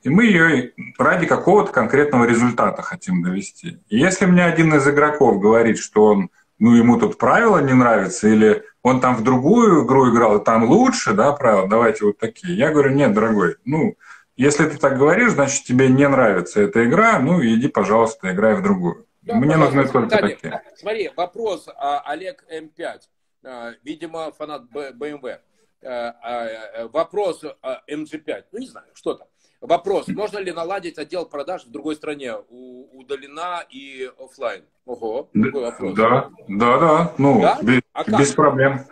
И 0.03 0.09
мы 0.09 0.25
ее 0.25 0.71
ради 0.97 1.25
какого-то 1.25 1.71
конкретного 1.71 2.25
результата 2.25 2.81
хотим 2.81 3.21
довести. 3.21 3.79
И 3.89 3.97
если 3.97 4.25
мне 4.25 4.45
один 4.45 4.73
из 4.73 4.87
игроков 4.87 5.39
говорит, 5.39 5.77
что 5.77 6.05
он, 6.05 6.29
ну, 6.57 6.75
ему 6.75 6.97
тут 6.97 7.17
правила 7.17 7.59
не 7.59 7.73
нравятся, 7.73 8.27
или 8.27 8.63
он 8.81 9.01
там 9.01 9.15
в 9.15 9.23
другую 9.23 9.85
игру 9.85 10.11
играл, 10.11 10.37
и 10.37 10.43
там 10.43 10.63
лучше, 10.63 11.13
да, 11.13 11.31
правила, 11.33 11.67
давайте 11.67 12.05
вот 12.05 12.17
такие. 12.17 12.57
Я 12.57 12.71
говорю, 12.71 12.91
нет, 12.91 13.13
дорогой, 13.13 13.57
ну, 13.65 13.95
если 14.37 14.69
ты 14.69 14.77
так 14.77 14.97
говоришь, 14.97 15.33
значит, 15.33 15.65
тебе 15.65 15.89
не 15.89 16.07
нравится 16.07 16.61
эта 16.61 16.85
игра, 16.85 17.19
ну, 17.19 17.43
иди, 17.43 17.67
пожалуйста, 17.67 18.31
играй 18.31 18.55
в 18.55 18.63
другую. 18.63 19.05
Да, 19.21 19.35
Мне 19.35 19.57
нужны 19.57 19.85
только 19.85 20.17
такие. 20.17 20.61
Смотри, 20.77 21.11
вопрос 21.15 21.67
а, 21.75 21.99
Олег 22.05 22.45
М5. 22.49 22.99
А, 23.43 23.71
видимо, 23.83 24.31
фанат 24.31 24.63
BMW. 24.73 25.37
А, 25.81 26.15
а, 26.21 26.87
вопрос 26.87 27.43
а, 27.61 27.81
MG5. 27.89 28.43
Ну, 28.51 28.59
не 28.59 28.67
знаю, 28.67 28.87
что 28.93 29.13
там. 29.13 29.27
Вопрос, 29.61 30.07
можно 30.07 30.37
ли 30.39 30.53
наладить 30.53 30.97
отдел 30.97 31.25
продаж 31.25 31.65
в 31.65 31.71
другой 31.71 31.95
стране? 31.95 32.33
Удалена 32.33 33.65
и 33.69 34.09
офлайн. 34.17 34.63
Ого, 34.85 35.29
такой 35.33 35.63
вопрос. 35.63 35.93
Да, 35.95 36.29
да, 36.47 36.79
да. 36.79 37.13
Ну, 37.17 37.41
да? 37.41 37.59
Без, 37.61 37.81
а 37.93 38.03
без 38.05 38.31
проблем. 38.31 38.85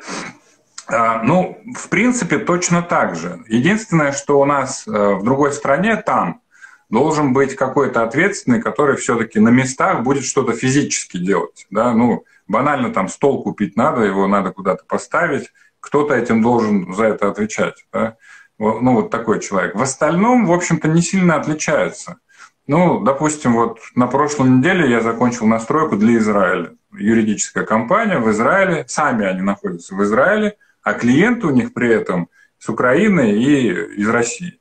А, 0.88 1.24
ну, 1.24 1.58
в 1.74 1.90
принципе, 1.90 2.38
точно 2.38 2.82
так 2.82 3.16
же. 3.16 3.44
Единственное, 3.48 4.12
что 4.12 4.40
у 4.40 4.46
нас 4.46 4.88
э, 4.88 4.92
в 4.92 5.24
другой 5.24 5.54
стране, 5.54 5.96
там, 5.98 6.42
должен 6.90 7.34
быть 7.34 7.56
какой-то 7.56 8.04
ответственный, 8.04 8.62
который 8.62 8.98
все-таки 8.98 9.40
на 9.40 9.50
местах 9.50 10.04
будет 10.04 10.24
что-то 10.26 10.54
физически 10.54 11.18
делать. 11.18 11.66
Да? 11.70 11.94
Ну, 11.94 12.24
банально 12.48 12.92
там 12.92 13.08
стол 13.08 13.44
купить 13.44 13.76
надо, 13.76 14.02
его 14.02 14.28
надо 14.28 14.52
куда-то 14.52 14.84
поставить, 14.86 15.52
кто-то 15.80 16.14
этим 16.14 16.42
должен 16.42 16.94
за 16.94 17.06
это 17.06 17.30
отвечать. 17.30 17.86
Да? 17.94 18.18
ну, 18.58 18.94
вот 18.94 19.10
такой 19.10 19.40
человек. 19.40 19.76
В 19.76 19.82
остальном, 19.82 20.46
в 20.46 20.52
общем-то, 20.52 20.88
не 20.88 21.02
сильно 21.02 21.36
отличается. 21.36 22.18
Ну, 22.66 23.00
допустим, 23.00 23.54
вот 23.54 23.80
на 23.96 24.08
прошлой 24.08 24.50
неделе 24.50 24.90
я 24.90 25.00
закончил 25.02 25.46
настройку 25.46 25.96
для 25.96 26.18
Израиля. 26.18 26.74
Юридическая 26.92 27.66
компания 27.66 28.20
в 28.20 28.30
Израиле, 28.32 28.86
сами 28.88 29.26
они 29.26 29.42
находятся 29.42 29.96
в 29.96 30.04
Израиле, 30.04 30.58
а 30.84 30.94
клиенты 30.94 31.48
у 31.48 31.52
них 31.52 31.74
при 31.74 31.90
этом 31.90 32.30
с 32.60 32.68
Украины 32.68 33.32
и 33.32 33.70
из 34.02 34.10
России. 34.10 34.60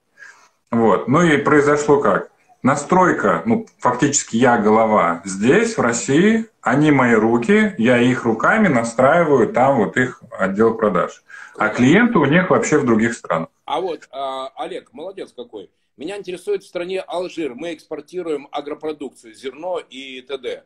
Вот. 0.71 1.09
Ну 1.09 1.23
и 1.23 1.37
произошло 1.39 2.01
как? 2.01 2.31
Настройка, 2.67 3.45
ну, 3.47 3.65
фактически 3.79 4.39
я 4.39 4.59
голова 4.59 5.23
здесь, 5.25 5.79
в 5.79 5.81
России, 5.81 6.47
они 6.61 6.91
мои 6.91 7.15
руки, 7.15 7.77
я 7.79 7.99
их 7.99 8.25
руками 8.25 8.67
настраиваю, 8.67 9.53
там 9.53 9.77
вот 9.77 9.97
их 9.97 10.21
отдел 10.37 10.77
продаж. 10.77 11.23
А 11.57 11.69
клиенты 11.69 12.19
у 12.19 12.25
них 12.25 12.51
вообще 12.51 12.79
в 12.79 12.85
других 12.85 13.15
странах. 13.15 13.51
А 13.67 13.81
вот, 13.81 14.09
а, 14.11 14.49
Олег, 14.57 14.93
молодец 14.93 15.33
какой. 15.33 15.71
Меня 15.97 16.19
интересует 16.19 16.65
в 16.65 16.67
стране 16.67 17.03
Алжир. 17.03 17.55
Мы 17.55 17.73
экспортируем 17.73 18.49
агропродукцию, 18.51 19.33
зерно 19.33 19.79
и 19.79 20.21
т.д. 20.23 20.65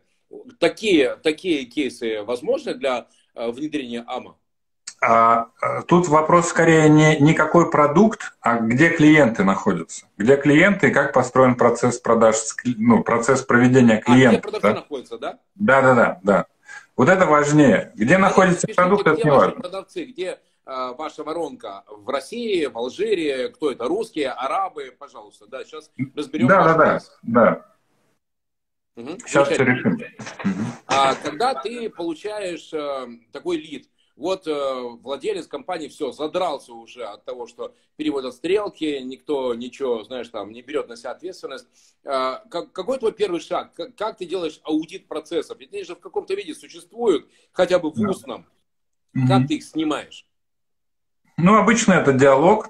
Такие, 0.59 1.17
такие 1.17 1.67
кейсы 1.67 2.23
возможны 2.23 2.73
для 2.73 3.09
а, 3.35 3.51
внедрения 3.51 4.05
АМА? 4.07 4.37
А, 5.03 5.49
тут 5.87 6.09
вопрос 6.09 6.49
скорее 6.49 6.89
не, 6.89 7.19
не 7.21 7.35
какой 7.35 7.71
продукт, 7.71 8.35
а 8.41 8.59
где 8.59 8.91
клиенты 8.91 9.45
находятся. 9.45 10.07
Где 10.19 10.37
клиенты 10.37 10.89
и 10.89 10.93
как 10.93 11.13
построен 11.13 11.55
процесс 11.55 11.99
продаж, 11.99 12.37
ну, 12.65 13.03
процесс 13.03 13.43
проведения 13.43 13.99
клиента. 13.99 14.29
А 14.29 14.41
где 14.41 14.41
продавцы 14.41 14.69
да? 14.69 14.75
находятся, 14.75 15.19
да? 15.19 15.39
Да, 15.55 15.83
да, 15.83 15.95
да, 15.95 16.21
да. 16.23 16.47
Вот 16.97 17.09
это 17.09 17.27
важнее. 17.27 17.93
Где 17.95 18.17
а 18.17 18.19
находится 18.19 18.67
продукт, 18.69 19.07
это 19.07 19.25
не 19.25 19.31
важно. 19.31 19.61
продавцы, 19.61 20.05
где 20.05 20.39
Э, 20.73 20.95
ваша 20.97 21.25
воронка 21.25 21.83
в 21.89 22.09
России, 22.09 22.67
в 22.67 22.79
Алжире, 22.79 23.49
кто 23.49 23.73
это, 23.73 23.87
русские, 23.87 24.31
арабы, 24.31 24.95
пожалуйста, 24.97 25.47
да, 25.49 25.65
сейчас 25.65 25.91
разберем. 26.15 26.47
Да, 26.47 26.63
да, 26.63 26.75
да, 26.77 27.01
да. 27.23 27.67
Угу. 28.95 29.19
Сейчас 29.27 29.49
все 29.49 29.65
решим. 29.65 29.99
А 30.87 31.17
когда 31.17 31.55
ты 31.55 31.91
получаешь 31.91 32.73
э, 32.73 33.09
такой 33.33 33.57
лид, 33.57 33.89
вот 34.21 34.47
э, 34.47 34.83
владелец 35.03 35.47
компании 35.47 35.89
все, 35.89 36.13
задрался 36.13 36.75
уже 36.75 37.05
от 37.05 37.25
того, 37.25 37.47
что 37.47 37.75
переводят 37.97 38.35
стрелки, 38.35 39.01
никто 39.03 39.55
ничего, 39.55 40.05
знаешь, 40.05 40.29
там 40.29 40.53
не 40.53 40.61
берет 40.61 40.89
на 40.89 40.97
себя 40.97 41.13
ответственность. 41.13 41.67
Э, 42.05 42.37
как, 42.51 42.71
какой 42.73 42.99
твой 42.99 43.13
первый 43.13 43.41
шаг? 43.41 43.73
Как, 43.73 43.95
как 43.97 44.19
ты 44.19 44.27
делаешь 44.27 44.61
аудит 44.63 45.09
процессов? 45.09 45.59
Ведь 45.59 45.73
они 45.73 45.85
же 45.85 45.97
в 45.97 46.01
каком-то 46.01 46.35
виде 46.35 46.55
существуют, 46.55 47.29
хотя 47.53 47.79
бы 47.79 47.91
в 47.91 47.99
устном. 47.99 48.45
Да. 49.15 49.39
Как 49.39 49.49
ты 49.49 49.55
их 49.55 49.65
снимаешь? 49.65 50.27
Ну, 51.39 51.57
обычно 51.57 51.95
это 51.95 52.13
диалог. 52.13 52.69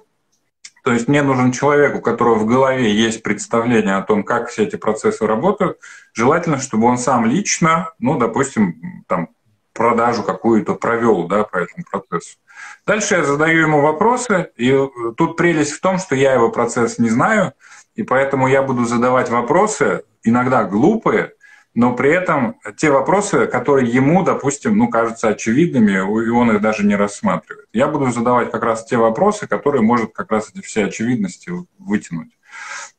То 0.85 0.93
есть 0.93 1.09
мне 1.09 1.21
нужен 1.21 1.51
человек, 1.51 1.97
у 1.97 2.01
которого 2.01 2.35
в 2.35 2.47
голове 2.47 2.95
есть 2.95 3.23
представление 3.23 3.97
о 3.97 4.03
том, 4.03 4.23
как 4.23 4.47
все 4.47 4.63
эти 4.63 4.77
процессы 4.77 5.27
работают. 5.27 5.79
Желательно, 6.13 6.59
чтобы 6.59 6.87
он 6.87 6.97
сам 6.97 7.25
лично, 7.25 7.93
ну, 7.99 8.17
допустим, 8.17 9.03
там, 9.07 9.29
продажу 9.73 10.23
какую-то 10.23 10.75
провел 10.75 11.27
да, 11.27 11.43
по 11.43 11.57
этому 11.57 11.85
процессу. 11.89 12.37
Дальше 12.85 13.15
я 13.15 13.23
задаю 13.23 13.61
ему 13.61 13.81
вопросы, 13.81 14.49
и 14.55 14.75
тут 15.17 15.37
прелесть 15.37 15.73
в 15.73 15.81
том, 15.81 15.97
что 15.97 16.15
я 16.15 16.33
его 16.33 16.49
процесс 16.49 16.99
не 16.99 17.09
знаю, 17.09 17.53
и 17.95 18.03
поэтому 18.03 18.47
я 18.47 18.61
буду 18.61 18.85
задавать 18.85 19.29
вопросы, 19.29 20.03
иногда 20.23 20.63
глупые, 20.63 21.33
но 21.73 21.93
при 21.93 22.11
этом 22.11 22.59
те 22.75 22.91
вопросы, 22.91 23.47
которые 23.47 23.89
ему, 23.89 24.23
допустим, 24.23 24.77
ну, 24.77 24.89
кажутся 24.89 25.29
очевидными, 25.29 25.93
и 25.93 26.29
он 26.29 26.51
их 26.51 26.61
даже 26.61 26.85
не 26.85 26.95
рассматривает. 26.95 27.67
Я 27.71 27.87
буду 27.87 28.11
задавать 28.11 28.51
как 28.51 28.63
раз 28.63 28.83
те 28.83 28.97
вопросы, 28.97 29.47
которые 29.47 29.81
может 29.81 30.11
как 30.11 30.31
раз 30.31 30.49
эти 30.49 30.61
все 30.61 30.85
очевидности 30.85 31.51
вытянуть. 31.79 32.31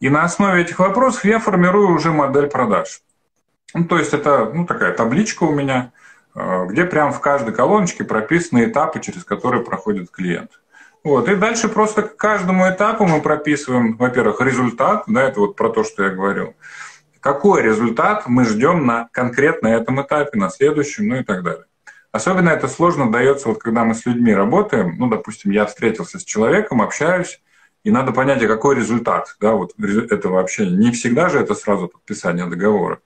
И 0.00 0.08
на 0.08 0.24
основе 0.24 0.62
этих 0.62 0.78
вопросов 0.78 1.24
я 1.24 1.38
формирую 1.38 1.94
уже 1.94 2.10
модель 2.12 2.46
продаж. 2.46 3.02
Ну, 3.74 3.84
то 3.84 3.98
есть 3.98 4.14
это 4.14 4.50
ну, 4.52 4.66
такая 4.66 4.94
табличка 4.94 5.44
у 5.44 5.52
меня, 5.52 5.92
э, 5.96 6.01
где 6.34 6.84
прям 6.84 7.12
в 7.12 7.20
каждой 7.20 7.54
колоночке 7.54 8.04
прописаны 8.04 8.64
этапы, 8.64 9.00
через 9.00 9.24
которые 9.24 9.64
проходит 9.64 10.10
клиент. 10.10 10.50
Вот. 11.04 11.28
И 11.28 11.34
дальше 11.34 11.68
просто 11.68 12.02
к 12.02 12.16
каждому 12.16 12.68
этапу 12.68 13.06
мы 13.06 13.20
прописываем, 13.20 13.96
во-первых, 13.96 14.40
результат, 14.40 15.04
да, 15.06 15.22
это 15.22 15.40
вот 15.40 15.56
про 15.56 15.68
то, 15.68 15.82
что 15.84 16.04
я 16.04 16.10
говорил, 16.10 16.54
какой 17.20 17.62
результат 17.62 18.24
мы 18.26 18.44
ждем 18.44 18.86
на 18.86 19.08
конкретно 19.12 19.68
этом 19.68 20.00
этапе, 20.00 20.38
на 20.38 20.48
следующем, 20.48 21.08
ну 21.08 21.16
и 21.16 21.24
так 21.24 21.42
далее. 21.42 21.64
Особенно 22.12 22.50
это 22.50 22.68
сложно 22.68 23.10
дается, 23.10 23.48
вот 23.48 23.58
когда 23.58 23.84
мы 23.84 23.94
с 23.94 24.04
людьми 24.04 24.34
работаем, 24.34 24.96
ну, 24.98 25.08
допустим, 25.08 25.50
я 25.50 25.64
встретился 25.66 26.18
с 26.18 26.24
человеком, 26.24 26.82
общаюсь, 26.82 27.40
и 27.84 27.90
надо 27.90 28.12
понять, 28.12 28.42
а 28.42 28.48
какой 28.48 28.76
результат 28.76 29.34
да, 29.40 29.52
вот 29.52 29.72
этого 29.78 30.40
общения. 30.40 30.76
Не 30.76 30.92
всегда 30.92 31.28
же 31.28 31.40
это 31.40 31.54
сразу 31.54 31.88
подписание 31.88 32.46
договора. 32.46 33.00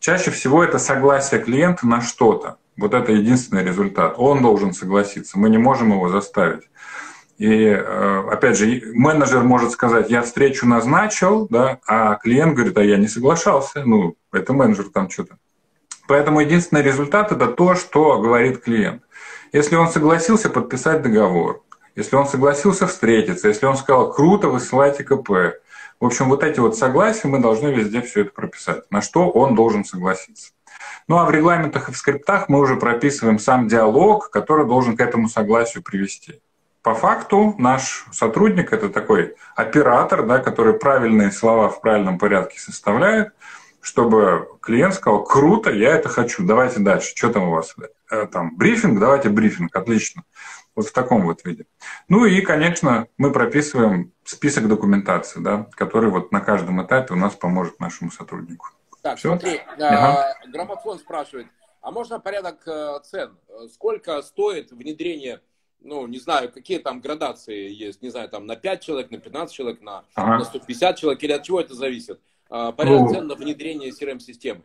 Чаще 0.00 0.30
всего 0.30 0.62
это 0.62 0.78
согласие 0.78 1.40
клиента 1.40 1.86
на 1.86 2.00
что-то. 2.00 2.56
Вот 2.76 2.94
это 2.94 3.12
единственный 3.12 3.64
результат. 3.64 4.14
Он 4.16 4.42
должен 4.42 4.72
согласиться, 4.72 5.38
мы 5.38 5.50
не 5.50 5.58
можем 5.58 5.90
его 5.90 6.08
заставить. 6.08 6.68
И 7.38 7.66
э, 7.66 8.28
опять 8.30 8.58
же, 8.58 8.82
менеджер 8.94 9.42
может 9.42 9.70
сказать, 9.70 10.10
я 10.10 10.22
встречу 10.22 10.66
назначил, 10.66 11.46
да, 11.48 11.78
а 11.86 12.16
клиент 12.16 12.54
говорит, 12.54 12.76
а 12.78 12.82
я 12.82 12.96
не 12.96 13.06
соглашался. 13.06 13.84
Ну, 13.84 14.16
это 14.32 14.52
менеджер 14.52 14.86
там 14.92 15.08
что-то. 15.08 15.38
Поэтому 16.08 16.40
единственный 16.40 16.82
результат– 16.82 17.30
это 17.32 17.46
то, 17.48 17.74
что 17.74 18.20
говорит 18.20 18.62
клиент. 18.62 19.02
Если 19.52 19.76
он 19.76 19.88
согласился 19.88 20.50
подписать 20.50 21.02
договор, 21.02 21.62
если 21.94 22.16
он 22.16 22.26
согласился 22.26 22.86
встретиться, 22.86 23.48
если 23.48 23.66
он 23.66 23.76
сказал, 23.76 24.12
круто, 24.12 24.48
высылайте 24.48 25.04
КП. 25.04 25.58
В 26.00 26.06
общем, 26.06 26.28
вот 26.28 26.44
эти 26.44 26.60
вот 26.60 26.76
согласия 26.76 27.28
мы 27.28 27.40
должны 27.40 27.68
везде 27.68 28.02
все 28.02 28.22
это 28.22 28.30
прописать, 28.30 28.90
на 28.90 29.02
что 29.02 29.30
он 29.30 29.54
должен 29.54 29.84
согласиться. 29.84 30.52
Ну 31.08 31.18
а 31.18 31.24
в 31.24 31.30
регламентах 31.30 31.88
и 31.88 31.92
в 31.92 31.96
скриптах 31.96 32.48
мы 32.48 32.60
уже 32.60 32.76
прописываем 32.76 33.38
сам 33.38 33.66
диалог, 33.68 34.30
который 34.30 34.66
должен 34.66 34.96
к 34.96 35.00
этому 35.00 35.28
согласию 35.28 35.82
привести 35.82 36.40
по 36.88 36.94
факту 36.94 37.54
наш 37.58 38.06
сотрудник 38.12 38.72
это 38.72 38.88
такой 38.88 39.34
оператор, 39.54 40.24
да, 40.24 40.38
который 40.38 40.72
правильные 40.72 41.30
слова 41.32 41.68
в 41.68 41.82
правильном 41.82 42.18
порядке 42.18 42.58
составляет, 42.58 43.34
чтобы 43.82 44.48
клиент 44.62 44.94
сказал, 44.94 45.22
круто, 45.22 45.70
я 45.70 45.90
это 45.90 46.08
хочу, 46.08 46.46
давайте 46.46 46.80
дальше. 46.80 47.12
Что 47.14 47.28
там 47.28 47.48
у 47.48 47.50
вас? 47.50 47.74
Э, 48.10 48.26
там 48.26 48.56
брифинг, 48.56 48.98
давайте 49.00 49.28
брифинг, 49.28 49.76
отлично. 49.76 50.22
Вот 50.78 50.86
в 50.86 50.92
таком 50.92 51.24
вот 51.26 51.44
виде. 51.44 51.66
Ну 52.06 52.24
и, 52.24 52.40
конечно, 52.40 53.08
мы 53.16 53.32
прописываем 53.32 54.12
список 54.22 54.68
документации, 54.68 55.40
да, 55.40 55.68
который 55.72 56.08
вот 56.08 56.30
на 56.30 56.38
каждом 56.40 56.80
этапе 56.80 57.14
у 57.14 57.16
нас 57.16 57.34
поможет 57.34 57.80
нашему 57.80 58.12
сотруднику. 58.12 58.68
Так, 59.02 59.18
Все? 59.18 59.30
смотри, 59.30 59.60
ага. 59.76 60.36
граммофон 60.46 61.00
спрашивает, 61.00 61.48
а 61.80 61.90
можно 61.90 62.20
порядок 62.20 62.62
э, 62.68 63.00
цен? 63.02 63.36
Сколько 63.74 64.22
стоит 64.22 64.70
внедрение 64.70 65.40
ну, 65.80 66.06
не 66.06 66.20
знаю, 66.20 66.52
какие 66.52 66.78
там 66.78 67.00
градации 67.00 67.72
есть, 67.72 68.00
не 68.00 68.10
знаю, 68.10 68.28
там 68.28 68.46
на 68.46 68.54
5 68.54 68.80
человек, 68.80 69.10
на 69.10 69.18
15 69.18 69.52
человек, 69.52 69.80
на, 69.80 70.04
ага. 70.14 70.38
на 70.38 70.44
150 70.44 70.96
человек, 70.96 71.22
или 71.24 71.32
от 71.32 71.42
чего 71.42 71.60
это 71.60 71.74
зависит? 71.74 72.20
А, 72.50 72.70
порядок 72.70 73.00
ну, 73.00 73.12
цен 73.12 73.26
на 73.26 73.34
внедрение 73.34 73.90
CRM-системы. 73.90 74.62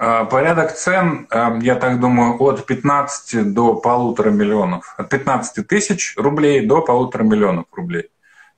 А, 0.00 0.24
порядок 0.26 0.74
цен, 0.74 1.26
а, 1.30 1.58
я 1.60 1.74
так 1.74 1.98
думаю, 1.98 2.40
от 2.40 2.64
15 2.64 3.52
до 3.52 3.74
полутора 3.74 4.30
миллионов. 4.30 4.94
От 4.96 5.08
15 5.08 5.66
тысяч 5.66 6.14
рублей 6.16 6.64
до 6.64 6.82
полутора 6.82 7.24
миллионов 7.24 7.64
рублей. 7.72 8.10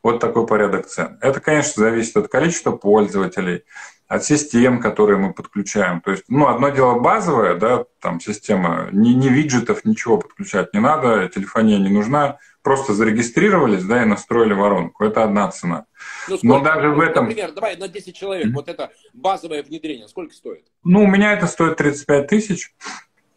Вот 0.03 0.21
такой 0.21 0.47
порядок 0.47 0.87
цен. 0.87 1.17
Это, 1.23 1.41
конечно, 1.41 1.83
зависит 1.83 2.17
от 2.19 2.29
количества 2.29 2.73
пользователей, 2.73 3.65
от 4.07 4.23
систем, 4.23 4.81
которые 4.81 5.19
мы 5.19 5.33
подключаем. 5.33 6.03
То 6.03 6.11
есть, 6.11 6.25
ну, 6.29 6.47
одно 6.47 6.69
дело 6.69 6.99
базовое, 6.99 7.55
да, 7.55 7.85
там 8.01 8.21
система, 8.21 8.89
ни, 8.93 9.11
ни 9.11 9.29
виджетов, 9.29 9.87
ничего 9.87 10.19
подключать 10.19 10.75
не 10.75 10.81
надо, 10.81 11.27
телефония 11.29 11.79
не 11.79 11.89
нужна, 11.89 12.37
просто 12.63 12.93
зарегистрировались, 12.95 13.85
да, 13.85 14.03
и 14.03 14.07
настроили 14.07 14.53
воронку. 14.53 15.05
Это 15.05 15.25
одна 15.25 15.51
цена. 15.51 15.87
Ну, 16.29 16.37
сколько, 16.37 16.47
Но 16.47 16.61
даже 16.61 16.91
в 16.91 17.01
этом... 17.01 17.25
Например, 17.27 17.53
давай 17.53 17.77
на 17.77 17.89
10 17.89 18.17
человек, 18.17 18.47
mm-hmm. 18.47 18.55
вот 18.55 18.69
это 18.69 18.91
базовое 19.13 19.63
внедрение, 19.63 20.09
сколько 20.09 20.35
стоит? 20.35 20.67
Ну, 20.85 21.05
у 21.05 21.07
меня 21.07 21.33
это 21.33 21.47
стоит 21.47 21.77
35 21.77 22.27
тысяч. 22.27 22.75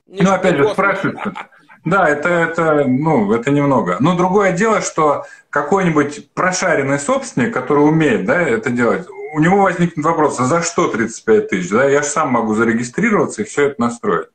Ну, 0.08 0.32
опять 0.32 0.58
же, 0.58 0.68
спрашивают. 0.70 1.20
Да, 1.86 2.08
это, 2.08 2.30
это, 2.30 2.86
ну, 2.86 3.34
это 3.34 3.51
немного. 3.51 3.98
Но 4.00 4.15
другое 4.15 4.53
дело, 4.53 4.82
что 4.82 5.25
какой-нибудь 5.50 6.32
прошаренный 6.34 6.98
собственник, 6.98 7.53
который 7.53 7.80
умеет 7.80 8.25
да, 8.25 8.42
это 8.42 8.70
делать, 8.70 9.08
у 9.34 9.39
него 9.39 9.63
возникнет 9.63 10.06
вопрос, 10.06 10.39
а 10.39 10.46
за 10.46 10.62
что 10.62 10.88
35 10.88 11.50
тысяч? 11.50 11.70
Да? 11.70 11.86
Я 11.86 12.03
же 12.03 12.08
сам 12.08 12.32
могу 12.32 12.53
зарегистрироваться 12.53 13.42
и 13.42 13.46
все 13.46 13.68
это 13.68 13.82
настроить. 13.82 14.27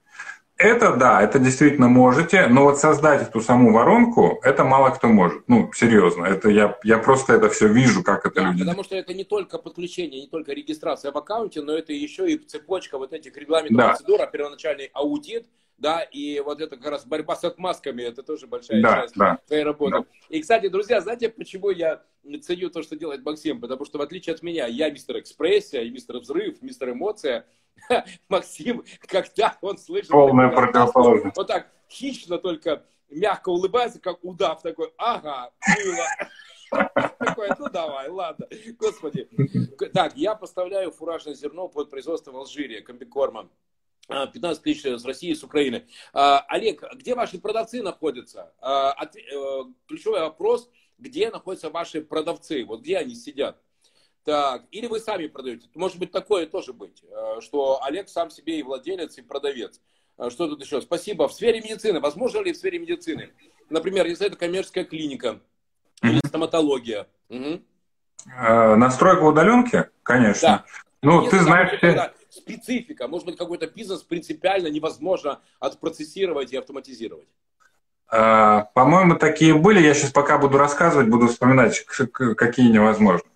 Это 0.59 0.97
да, 0.97 1.23
это 1.23 1.39
действительно 1.39 1.89
можете, 1.89 2.49
но 2.49 2.65
вот 2.65 2.79
создать 2.79 3.23
эту 3.23 3.41
саму 3.41 3.73
воронку, 3.73 4.41
это 4.43 4.65
мало 4.65 4.91
кто 4.91 5.07
может. 5.07 5.45
Ну, 5.47 5.71
серьезно, 5.73 6.25
это 6.25 6.49
я, 6.49 6.77
я 6.83 6.99
просто 6.99 7.35
это 7.35 7.49
все 7.49 7.69
вижу, 7.69 8.03
как 8.03 8.27
это 8.27 8.43
да, 8.43 8.51
люди. 8.51 8.65
Потому 8.65 8.83
что 8.83 8.97
это 8.97 9.15
не 9.15 9.23
только 9.23 9.59
подключение, 9.59 10.21
не 10.21 10.27
только 10.27 10.53
регистрация 10.53 11.13
в 11.13 11.17
аккаунте, 11.17 11.63
но 11.63 11.73
это 11.75 11.93
еще 11.93 12.29
и 12.29 12.37
цепочка 12.39 12.99
вот 12.99 13.13
этих 13.13 13.37
регламентов 13.37 13.77
да. 13.77 13.89
процедур, 13.91 14.21
а 14.21 14.27
первоначальный 14.27 14.91
аудит, 14.95 15.47
да, 15.79 16.03
и 16.03 16.41
вот 16.41 16.61
это 16.61 16.77
как 16.77 16.91
раз 16.91 17.07
борьба 17.07 17.37
с 17.37 17.45
отмазками, 17.45 18.03
это 18.03 18.23
тоже 18.23 18.47
большая 18.47 18.83
да, 18.83 19.03
часть 19.03 19.15
да. 19.15 19.39
твоей 19.47 19.63
работы. 19.63 19.99
Да. 19.99 20.05
И, 20.29 20.41
кстати, 20.41 20.69
друзья, 20.69 21.01
знаете, 21.01 21.29
почему 21.29 21.71
я 21.71 22.03
ценю 22.43 22.69
то, 22.71 22.83
что 22.83 22.97
делает 22.97 23.25
Максим? 23.25 23.61
Потому 23.61 23.85
что, 23.85 23.99
в 23.99 24.03
отличие 24.03 24.35
от 24.35 24.43
меня, 24.43 24.67
я 24.67 24.91
мистер 24.91 25.19
экспрессия, 25.21 25.83
и 25.83 25.91
мистер 25.91 26.19
взрыв, 26.19 26.61
мистер 26.63 26.91
эмоция, 26.91 27.47
Максим, 28.29 28.85
когда 29.07 29.57
он 29.61 29.79
слышит... 29.79 30.11
Полная 30.11 30.49
противоположность. 30.49 31.37
Вот 31.37 31.47
так 31.47 31.69
хищно 31.89 32.39
только 32.39 32.85
мягко 33.09 33.49
улыбается, 33.51 34.01
как 34.01 34.25
удав 34.25 34.63
такой, 34.63 34.93
ага, 34.99 35.53
было. 35.67 36.05
Такой, 37.19 37.49
ну 37.59 37.71
давай, 37.71 38.09
ладно. 38.09 38.47
Господи. 38.79 39.27
Так, 39.95 40.15
я 40.17 40.35
поставляю 40.35 40.91
фуражное 40.91 41.33
зерно 41.33 41.67
под 41.69 41.89
производство 41.89 42.31
в 42.31 42.37
Алжире, 42.37 42.83
комбикорма. 42.83 43.49
15 44.09 44.63
тысяч 44.63 44.85
с 44.85 45.05
России, 45.05 45.35
с 45.35 45.45
Украины. 45.45 45.87
А, 46.13 46.41
Олег, 46.49 46.83
где 46.95 47.15
ваши 47.15 47.39
продавцы 47.39 47.83
находятся? 47.83 48.53
А, 48.61 48.97
э, 49.05 49.65
ключевой 49.87 50.21
вопрос, 50.21 50.71
где 50.99 51.31
находятся 51.31 51.71
ваши 51.71 52.01
продавцы? 52.01 52.65
Вот 52.65 52.81
где 52.81 52.97
они 52.99 53.15
сидят? 53.15 53.61
Так, 54.25 54.65
или 54.71 54.87
вы 54.87 55.01
сами 55.01 55.27
продаете. 55.27 55.69
Может 55.75 55.99
быть, 55.99 56.11
такое 56.11 56.47
тоже 56.47 56.73
быть, 56.73 57.03
э, 57.03 57.41
что 57.41 57.83
Олег 57.85 58.09
сам 58.09 58.31
себе 58.31 58.59
и 58.59 58.63
владелец, 58.63 59.19
и 59.19 59.23
продавец. 59.23 59.81
А, 60.17 60.31
что 60.31 60.49
тут 60.49 60.63
еще? 60.65 60.81
Спасибо. 60.81 61.29
В 61.29 61.35
сфере 61.35 61.61
медицины. 61.61 62.01
Возможно 62.01 62.41
ли 62.41 62.53
в 62.53 62.57
сфере 62.57 62.79
медицины? 62.79 63.31
Например, 63.69 64.07
если 64.07 64.27
это 64.27 64.37
коммерческая 64.37 64.85
клиника 64.85 65.41
или 66.03 66.21
стоматология. 66.27 67.07
Угу. 67.29 67.61
Настройка 68.27 69.23
удаленки? 69.23 69.91
Конечно. 70.03 70.49
Да. 70.49 70.65
Ну, 71.03 71.23
если 71.23 71.39
ты 71.39 71.45
знаешь 71.45 71.79
специфика. 72.31 73.09
Может 73.09 73.27
быть, 73.27 73.37
какой-то 73.37 73.67
бизнес 73.67 74.03
принципиально 74.03 74.69
невозможно 74.69 75.41
отпроцессировать 75.61 76.53
и 76.53 76.57
автоматизировать. 76.57 77.29
А, 78.11 78.69
по-моему, 78.75 79.17
такие 79.17 79.55
были. 79.55 79.81
Я 79.81 79.95
сейчас 79.95 80.11
пока 80.11 80.39
буду 80.39 80.59
рассказывать, 80.59 81.09
буду 81.09 81.29
вспоминать, 81.29 81.85
какие 81.85 82.71
невозможно. 82.71 83.29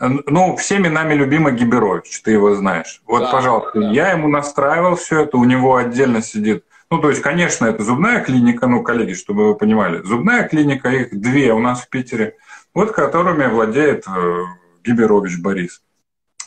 Ну, 0.00 0.56
всеми 0.56 0.88
нами 0.88 1.14
любимый 1.14 1.54
Гиберович, 1.54 2.22
ты 2.22 2.32
его 2.32 2.54
знаешь. 2.54 3.02
Вот, 3.06 3.20
да, 3.20 3.32
пожалуйста, 3.32 3.80
да. 3.80 3.90
я 3.90 4.12
ему 4.12 4.28
настраивал 4.28 4.96
все 4.96 5.22
это, 5.22 5.36
у 5.36 5.44
него 5.44 5.76
отдельно 5.76 6.22
сидит. 6.22 6.64
Ну, 6.90 7.00
то 7.00 7.10
есть, 7.10 7.20
конечно, 7.20 7.66
это 7.66 7.82
зубная 7.82 8.22
клиника, 8.24 8.66
ну, 8.66 8.82
коллеги, 8.82 9.12
чтобы 9.12 9.48
вы 9.48 9.54
понимали. 9.56 10.02
Зубная 10.02 10.48
клиника, 10.48 10.88
их 10.88 11.20
две 11.20 11.52
у 11.52 11.58
нас 11.58 11.82
в 11.82 11.88
Питере, 11.88 12.36
вот 12.72 12.92
которыми 12.92 13.46
владеет 13.46 14.06
э, 14.06 14.42
Гиберович 14.84 15.38
Борис. 15.40 15.82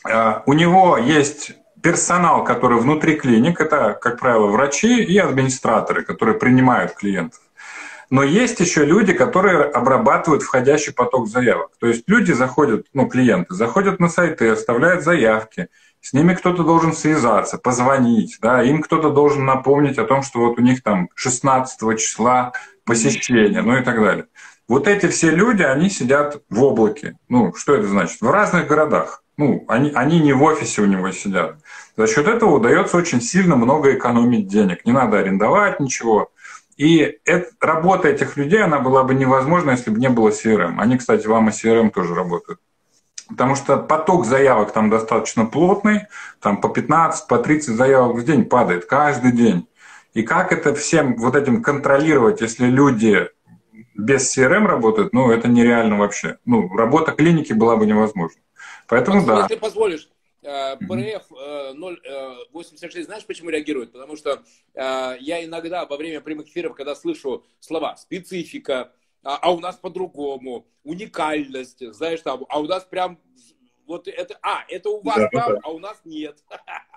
А, 0.09 0.41
у 0.47 0.53
него 0.53 0.97
есть 0.97 1.51
персонал, 1.81 2.43
который 2.43 2.79
внутри 2.79 3.15
клиник, 3.15 3.59
это, 3.59 3.97
как 3.99 4.19
правило, 4.19 4.47
врачи 4.47 5.03
и 5.03 5.17
администраторы, 5.17 6.03
которые 6.03 6.37
принимают 6.37 6.93
клиентов. 6.93 7.39
Но 8.09 8.23
есть 8.23 8.59
еще 8.59 8.83
люди, 8.83 9.13
которые 9.13 9.63
обрабатывают 9.63 10.43
входящий 10.43 10.93
поток 10.93 11.27
заявок. 11.27 11.71
То 11.79 11.87
есть 11.87 12.03
люди 12.07 12.33
заходят, 12.33 12.85
ну, 12.93 13.07
клиенты 13.07 13.53
заходят 13.53 14.01
на 14.01 14.09
сайты, 14.09 14.49
оставляют 14.49 15.03
заявки, 15.03 15.69
с 16.01 16.13
ними 16.13 16.33
кто-то 16.33 16.63
должен 16.63 16.93
связаться, 16.93 17.57
позвонить, 17.57 18.39
да, 18.41 18.63
им 18.63 18.81
кто-то 18.81 19.11
должен 19.11 19.45
напомнить 19.45 19.97
о 19.97 20.03
том, 20.03 20.23
что 20.23 20.39
вот 20.39 20.59
у 20.59 20.61
них 20.61 20.83
там 20.83 21.09
16 21.15 21.97
числа 21.97 22.51
посещение, 22.85 23.61
ну 23.61 23.77
и 23.77 23.83
так 23.83 23.95
далее. 23.95 24.25
Вот 24.67 24.87
эти 24.87 25.07
все 25.07 25.29
люди, 25.29 25.63
они 25.63 25.89
сидят 25.89 26.41
в 26.49 26.63
облаке. 26.63 27.17
Ну, 27.29 27.53
что 27.55 27.75
это 27.75 27.87
значит? 27.87 28.19
В 28.21 28.29
разных 28.29 28.67
городах. 28.67 29.23
Ну, 29.41 29.65
они, 29.67 29.89
они 29.95 30.19
не 30.19 30.33
в 30.33 30.43
офисе 30.43 30.83
у 30.83 30.85
него 30.85 31.11
сидят. 31.11 31.55
За 31.97 32.05
счет 32.05 32.27
этого 32.27 32.57
удается 32.57 32.95
очень 32.95 33.21
сильно 33.21 33.55
много 33.55 33.91
экономить 33.95 34.47
денег. 34.47 34.85
Не 34.85 34.91
надо 34.91 35.17
арендовать 35.17 35.79
ничего. 35.79 36.29
И 36.77 37.17
это, 37.25 37.49
работа 37.59 38.07
этих 38.07 38.37
людей, 38.37 38.61
она 38.61 38.77
была 38.77 39.03
бы 39.03 39.15
невозможна, 39.15 39.71
если 39.71 39.89
бы 39.89 39.99
не 39.99 40.09
было 40.09 40.29
CRM. 40.29 40.75
Они, 40.77 40.95
кстати, 40.95 41.25
вам 41.25 41.49
и 41.49 41.51
CRM 41.51 41.89
тоже 41.89 42.13
работают. 42.13 42.59
Потому 43.29 43.55
что 43.55 43.77
поток 43.77 44.27
заявок 44.27 44.73
там 44.73 44.91
достаточно 44.91 45.47
плотный, 45.47 46.01
там 46.39 46.61
по 46.61 46.69
15, 46.69 47.27
по 47.27 47.39
30 47.39 47.75
заявок 47.75 48.17
в 48.17 48.23
день 48.23 48.45
падает 48.45 48.85
каждый 48.85 49.31
день. 49.31 49.67
И 50.13 50.21
как 50.21 50.51
это 50.51 50.75
всем 50.75 51.15
вот 51.15 51.35
этим 51.35 51.63
контролировать, 51.63 52.41
если 52.41 52.67
люди 52.67 53.27
без 53.95 54.37
CRM 54.37 54.67
работают, 54.67 55.13
ну, 55.13 55.31
это 55.31 55.47
нереально 55.47 55.97
вообще. 55.97 56.37
Ну, 56.45 56.69
работа 56.77 57.13
клиники 57.13 57.53
была 57.53 57.75
бы 57.75 57.87
невозможна. 57.87 58.39
Поэтому 58.91 59.25
да. 59.25 59.43
Если 59.43 59.55
позволишь, 59.55 60.09
БРФ 60.41 61.23
086, 62.51 63.05
знаешь, 63.05 63.25
почему 63.25 63.49
реагирует? 63.49 63.93
Потому 63.93 64.17
что 64.17 64.43
э, 64.73 65.15
я 65.21 65.45
иногда 65.45 65.85
во 65.85 65.95
время 65.95 66.19
прямых 66.19 66.49
эфиров, 66.49 66.75
когда 66.75 66.93
слышу 66.93 67.45
слова 67.61 67.95
специфика, 67.95 68.91
а, 69.23 69.37
а 69.37 69.53
у 69.53 69.61
нас 69.61 69.77
по-другому, 69.77 70.67
уникальность, 70.83 71.79
знаешь, 71.93 72.19
там, 72.19 72.45
а 72.49 72.59
у 72.59 72.67
нас 72.67 72.83
прям 72.83 73.17
вот 73.87 74.09
это, 74.09 74.37
а, 74.41 74.65
это 74.67 74.89
у 74.89 75.01
вас 75.01 75.19
да, 75.19 75.29
там, 75.29 75.53
да. 75.53 75.59
а 75.63 75.69
у 75.69 75.79
нас 75.79 76.01
нет. 76.03 76.43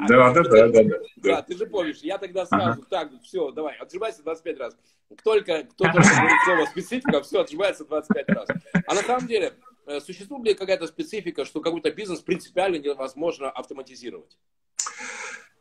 Да, 0.09 0.33
да, 0.33 0.43
да, 0.43 0.69
да, 0.69 0.83
да. 0.83 0.97
Да, 1.17 1.43
ты 1.43 1.57
же 1.57 1.67
помнишь, 1.67 1.99
я 1.99 2.19
тогда 2.19 2.45
сразу, 2.45 2.81
ага. 2.81 2.87
так, 2.91 3.23
все, 3.23 3.53
давай, 3.53 3.77
отжимайся 3.77 4.25
25 4.25 4.59
раз. 4.59 4.77
Только 5.23 5.63
кто-то 5.63 5.93
говорит 5.93 6.41
слово 6.45 6.67
специфика, 6.67 7.23
все, 7.23 7.43
отжимается 7.43 7.85
25 7.85 8.29
раз. 8.31 8.49
А 8.85 8.95
на 8.95 9.03
самом 9.03 9.29
деле, 9.29 9.55
Э, 9.55 9.74
существует 10.05 10.45
ли 10.47 10.55
какая-то 10.55 10.87
специфика, 10.87 11.45
что 11.45 11.61
какой-то 11.61 11.91
бизнес 11.91 12.21
принципиально 12.21 12.77
невозможно 12.77 13.51
автоматизировать? 13.51 14.39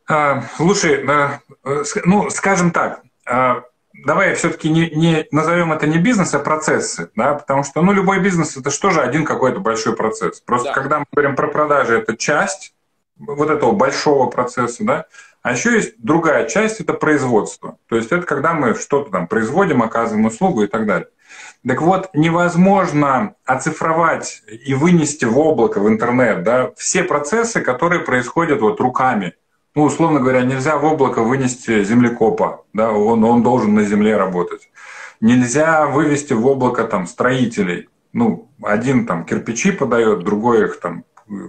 А, 0.06 0.42
слушай, 0.56 1.04
э, 1.04 1.84
ну, 2.04 2.28
скажем 2.30 2.70
так, 2.72 3.02
давай 3.94 4.34
все-таки 4.34 4.68
не, 4.68 4.90
не 4.90 5.26
назовем 5.30 5.72
это 5.72 5.86
не 5.86 5.98
бизнес, 5.98 6.34
а 6.34 6.38
процессы, 6.40 7.10
да, 7.14 7.34
потому 7.34 7.62
что, 7.62 7.80
ну, 7.80 7.92
любой 7.92 8.20
бизнес 8.20 8.56
это 8.56 8.70
же 8.90 9.00
один 9.00 9.24
какой-то 9.24 9.60
большой 9.60 9.96
процесс. 9.96 10.40
Просто 10.40 10.68
да. 10.68 10.74
когда 10.74 10.98
мы 11.00 11.06
говорим 11.12 11.36
про 11.36 11.48
продажи, 11.48 11.98
это 11.98 12.16
часть 12.16 12.74
вот 13.16 13.50
этого 13.50 13.72
большого 13.72 14.28
процесса, 14.28 14.84
да, 14.84 15.06
а 15.44 15.52
еще 15.52 15.74
есть 15.74 15.96
другая 15.98 16.48
часть, 16.48 16.80
это 16.80 16.94
производство. 16.94 17.76
То 17.90 17.96
есть 17.96 18.10
это 18.10 18.22
когда 18.24 18.54
мы 18.54 18.74
что-то 18.74 19.10
там 19.10 19.28
производим, 19.28 19.82
оказываем 19.82 20.24
услугу 20.24 20.62
и 20.62 20.66
так 20.66 20.86
далее. 20.86 21.08
Так 21.68 21.82
вот, 21.82 22.08
невозможно 22.14 23.34
оцифровать 23.44 24.42
и 24.48 24.72
вынести 24.72 25.26
в 25.26 25.38
облако, 25.38 25.80
в 25.80 25.88
интернет, 25.88 26.44
да, 26.44 26.70
все 26.78 27.04
процессы, 27.04 27.60
которые 27.60 28.00
происходят 28.00 28.62
вот 28.62 28.80
руками. 28.80 29.34
Ну, 29.74 29.82
условно 29.82 30.18
говоря, 30.18 30.44
нельзя 30.44 30.78
в 30.78 30.84
облако 30.86 31.22
вынести 31.22 31.84
землекопа, 31.84 32.64
да, 32.72 32.92
он, 32.92 33.22
он 33.22 33.42
должен 33.42 33.74
на 33.74 33.84
земле 33.84 34.16
работать. 34.16 34.70
Нельзя 35.20 35.86
вывести 35.86 36.32
в 36.32 36.46
облако 36.46 36.84
там 36.84 37.06
строителей. 37.06 37.90
Ну, 38.14 38.48
один 38.62 39.06
там 39.06 39.26
кирпичи 39.26 39.72
подает, 39.72 40.24
другой 40.24 40.64
их 40.64 40.80
там 40.80 41.04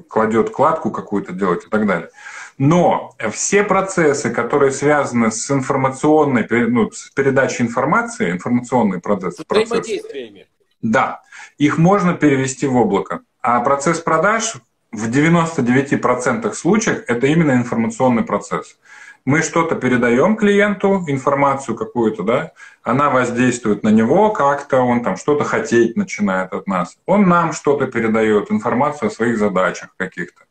кладет 0.10 0.50
кладку 0.50 0.92
какую-то 0.92 1.32
делать 1.32 1.64
и 1.66 1.70
так 1.70 1.88
далее. 1.88 2.10
Но 2.58 3.14
все 3.32 3.64
процессы, 3.64 4.30
которые 4.30 4.72
связаны 4.72 5.32
с 5.32 5.52
информационной, 5.52 6.48
ну, 6.70 6.90
с 6.92 7.10
передачей 7.10 7.64
информации, 7.64 8.32
информационные 8.32 9.02
процессы, 9.02 9.44
процессы 9.46 10.46
да, 10.82 11.22
их 11.58 11.78
можно 11.78 12.14
перевести 12.14 12.68
в 12.68 12.76
облако. 12.76 13.22
А 13.42 13.60
процесс 13.62 14.00
продаж 14.00 14.56
в 14.92 15.10
99% 15.10 16.54
случаев 16.54 17.04
это 17.08 17.28
именно 17.28 17.52
информационный 17.52 18.24
процесс. 18.24 18.78
Мы 19.26 19.42
что-то 19.42 19.76
передаем 19.76 20.38
клиенту, 20.38 21.04
информацию 21.08 21.76
какую-то, 21.76 22.22
да, 22.22 22.52
она 22.84 23.10
воздействует 23.10 23.82
на 23.82 23.90
него 23.90 24.30
как-то, 24.30 24.82
он 24.82 25.04
там 25.04 25.18
что-то 25.18 25.44
хотеть 25.44 25.98
начинает 25.98 26.54
от 26.54 26.68
нас. 26.68 26.98
Он 27.08 27.28
нам 27.28 27.52
что-то 27.52 27.88
передает, 27.88 28.52
информацию 28.52 29.08
о 29.08 29.12
своих 29.12 29.40
задачах 29.40 29.90
каких-то. 29.98 30.44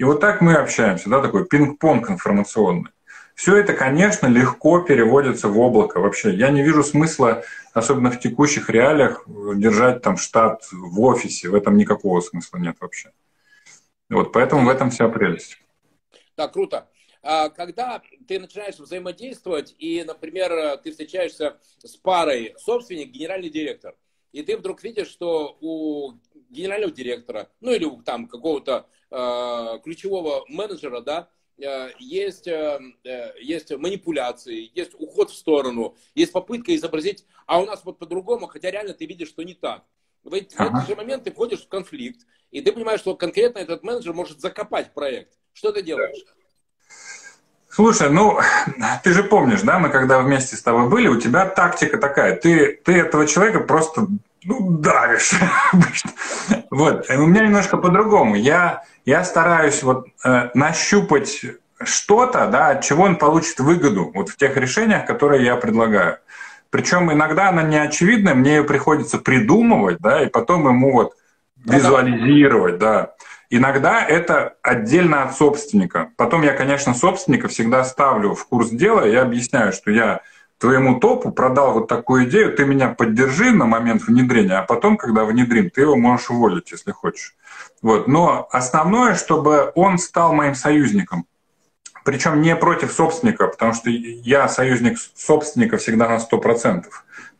И 0.00 0.04
вот 0.04 0.18
так 0.18 0.40
мы 0.40 0.54
общаемся, 0.54 1.10
да, 1.10 1.20
такой 1.20 1.44
пинг-понг 1.46 2.08
информационный. 2.08 2.90
Все 3.34 3.56
это, 3.56 3.74
конечно, 3.74 4.28
легко 4.28 4.80
переводится 4.80 5.48
в 5.48 5.58
облако. 5.58 6.00
Вообще, 6.00 6.34
я 6.34 6.48
не 6.48 6.62
вижу 6.62 6.82
смысла, 6.82 7.44
особенно 7.74 8.10
в 8.10 8.18
текущих 8.18 8.70
реалиях, 8.70 9.24
держать 9.26 10.00
там 10.00 10.16
штат 10.16 10.66
в 10.72 10.98
офисе. 11.02 11.50
В 11.50 11.54
этом 11.54 11.76
никакого 11.76 12.22
смысла 12.22 12.56
нет 12.56 12.78
вообще. 12.80 13.12
Вот, 14.08 14.32
поэтому 14.32 14.64
в 14.64 14.70
этом 14.70 14.88
вся 14.88 15.06
прелесть. 15.10 15.58
Да, 16.34 16.48
круто. 16.48 16.88
А 17.22 17.50
когда 17.50 18.00
ты 18.26 18.40
начинаешь 18.40 18.78
взаимодействовать, 18.78 19.74
и, 19.78 20.02
например, 20.02 20.78
ты 20.78 20.92
встречаешься 20.92 21.58
с 21.84 21.94
парой 21.98 22.54
собственник, 22.56 23.10
генеральный 23.10 23.50
директор, 23.50 23.94
и 24.32 24.42
ты 24.42 24.56
вдруг 24.56 24.82
видишь, 24.82 25.08
что 25.08 25.58
у 25.60 26.12
генерального 26.48 26.90
директора, 26.90 27.50
ну 27.60 27.70
или 27.70 27.84
у 27.84 28.00
там 28.00 28.28
какого-то 28.28 28.86
ключевого 29.10 30.44
менеджера, 30.48 31.00
да, 31.00 31.28
Э, 31.62 31.90
есть, 31.98 32.46
э, 32.46 32.80
э, 33.04 33.32
есть 33.40 33.70
манипуляции, 33.76 34.70
есть 34.74 34.92
уход 34.98 35.30
в 35.30 35.36
сторону, 35.36 35.94
есть 36.14 36.32
попытка 36.32 36.74
изобразить, 36.74 37.26
а 37.46 37.60
у 37.60 37.66
нас 37.66 37.82
вот 37.84 37.98
по-другому, 37.98 38.46
хотя 38.46 38.70
реально 38.70 38.94
ты 38.94 39.04
видишь, 39.04 39.28
что 39.28 39.42
не 39.42 39.54
так. 39.54 39.84
В 40.22 40.32
эти, 40.32 40.54
ага. 40.56 40.70
в 40.70 40.74
этот 40.74 40.88
же 40.88 40.96
момент 40.96 41.24
ты 41.24 41.32
входишь 41.32 41.62
в 41.62 41.68
конфликт, 41.68 42.26
и 42.50 42.62
ты 42.62 42.72
понимаешь, 42.72 43.00
что 43.00 43.14
конкретно 43.14 43.58
этот 43.58 43.82
менеджер 43.82 44.14
может 44.14 44.40
закопать 44.40 44.94
проект. 44.94 45.34
Что 45.52 45.72
ты 45.72 45.82
делаешь? 45.82 46.24
Слушай, 47.68 48.10
ну, 48.10 48.38
ты 49.04 49.12
же 49.12 49.22
помнишь, 49.22 49.60
да, 49.60 49.78
мы 49.78 49.90
когда 49.90 50.20
вместе 50.20 50.56
с 50.56 50.62
тобой 50.62 50.88
были, 50.88 51.08
у 51.08 51.20
тебя 51.20 51.46
тактика 51.46 51.98
такая. 51.98 52.36
Ты, 52.36 52.74
ты 52.84 52.92
этого 52.92 53.26
человека 53.26 53.60
просто 53.60 54.06
ну, 54.44 54.78
давишь. 54.78 55.32
вот. 56.70 57.08
У 57.10 57.26
меня 57.26 57.44
немножко 57.44 57.76
по-другому. 57.76 58.34
Я, 58.34 58.84
я 59.04 59.24
стараюсь 59.24 59.82
вот 59.82 60.06
э, 60.24 60.50
нащупать 60.54 61.44
что-то, 61.82 62.46
да, 62.46 62.68
от 62.70 62.82
чего 62.82 63.04
он 63.04 63.16
получит 63.16 63.60
выгоду 63.60 64.10
вот 64.14 64.28
в 64.28 64.36
тех 64.36 64.56
решениях, 64.56 65.06
которые 65.06 65.44
я 65.44 65.56
предлагаю. 65.56 66.18
Причем 66.70 67.12
иногда 67.12 67.48
она 67.48 67.62
не 67.62 67.78
очевидная, 67.78 68.34
мне 68.34 68.56
ее 68.56 68.64
приходится 68.64 69.18
придумывать, 69.18 69.98
да, 69.98 70.22
и 70.22 70.28
потом 70.28 70.68
ему 70.68 70.92
вот 70.92 71.14
визуализировать, 71.56 72.78
да. 72.78 73.14
Иногда 73.50 74.04
это 74.04 74.54
отдельно 74.62 75.24
от 75.24 75.36
собственника. 75.36 76.10
Потом 76.16 76.42
я, 76.42 76.52
конечно, 76.52 76.94
собственника 76.94 77.48
всегда 77.48 77.82
ставлю 77.82 78.34
в 78.34 78.46
курс 78.46 78.70
дела, 78.70 79.04
я 79.04 79.22
объясняю, 79.22 79.72
что 79.72 79.90
я 79.90 80.20
твоему 80.60 81.00
топу 81.00 81.32
продал 81.32 81.72
вот 81.72 81.88
такую 81.88 82.28
идею, 82.28 82.54
ты 82.54 82.66
меня 82.66 82.90
поддержи 82.90 83.50
на 83.50 83.64
момент 83.64 84.02
внедрения, 84.02 84.58
а 84.58 84.62
потом, 84.62 84.96
когда 84.96 85.24
внедрим, 85.24 85.70
ты 85.70 85.80
его 85.80 85.96
можешь 85.96 86.30
уволить, 86.30 86.70
если 86.70 86.92
хочешь. 86.92 87.34
Вот. 87.82 88.06
Но 88.06 88.46
основное, 88.52 89.14
чтобы 89.14 89.72
он 89.74 89.98
стал 89.98 90.34
моим 90.34 90.54
союзником. 90.54 91.24
Причем 92.04 92.40
не 92.40 92.54
против 92.56 92.92
собственника, 92.92 93.46
потому 93.48 93.72
что 93.72 93.90
я 93.90 94.48
союзник 94.48 94.98
собственника 95.14 95.78
всегда 95.78 96.08
на 96.08 96.18
100%. 96.18 96.84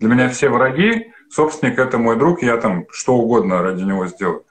Для 0.01 0.09
меня 0.09 0.29
все 0.31 0.49
враги, 0.49 1.13
собственник– 1.31 1.79
это 1.79 1.99
мой 1.99 2.17
друг, 2.17 2.43
я 2.43 2.57
там 2.57 2.87
что 2.91 3.15
угодно 3.15 3.63
ради 3.63 3.83
него 3.83 4.07
сделаю. 4.07 4.45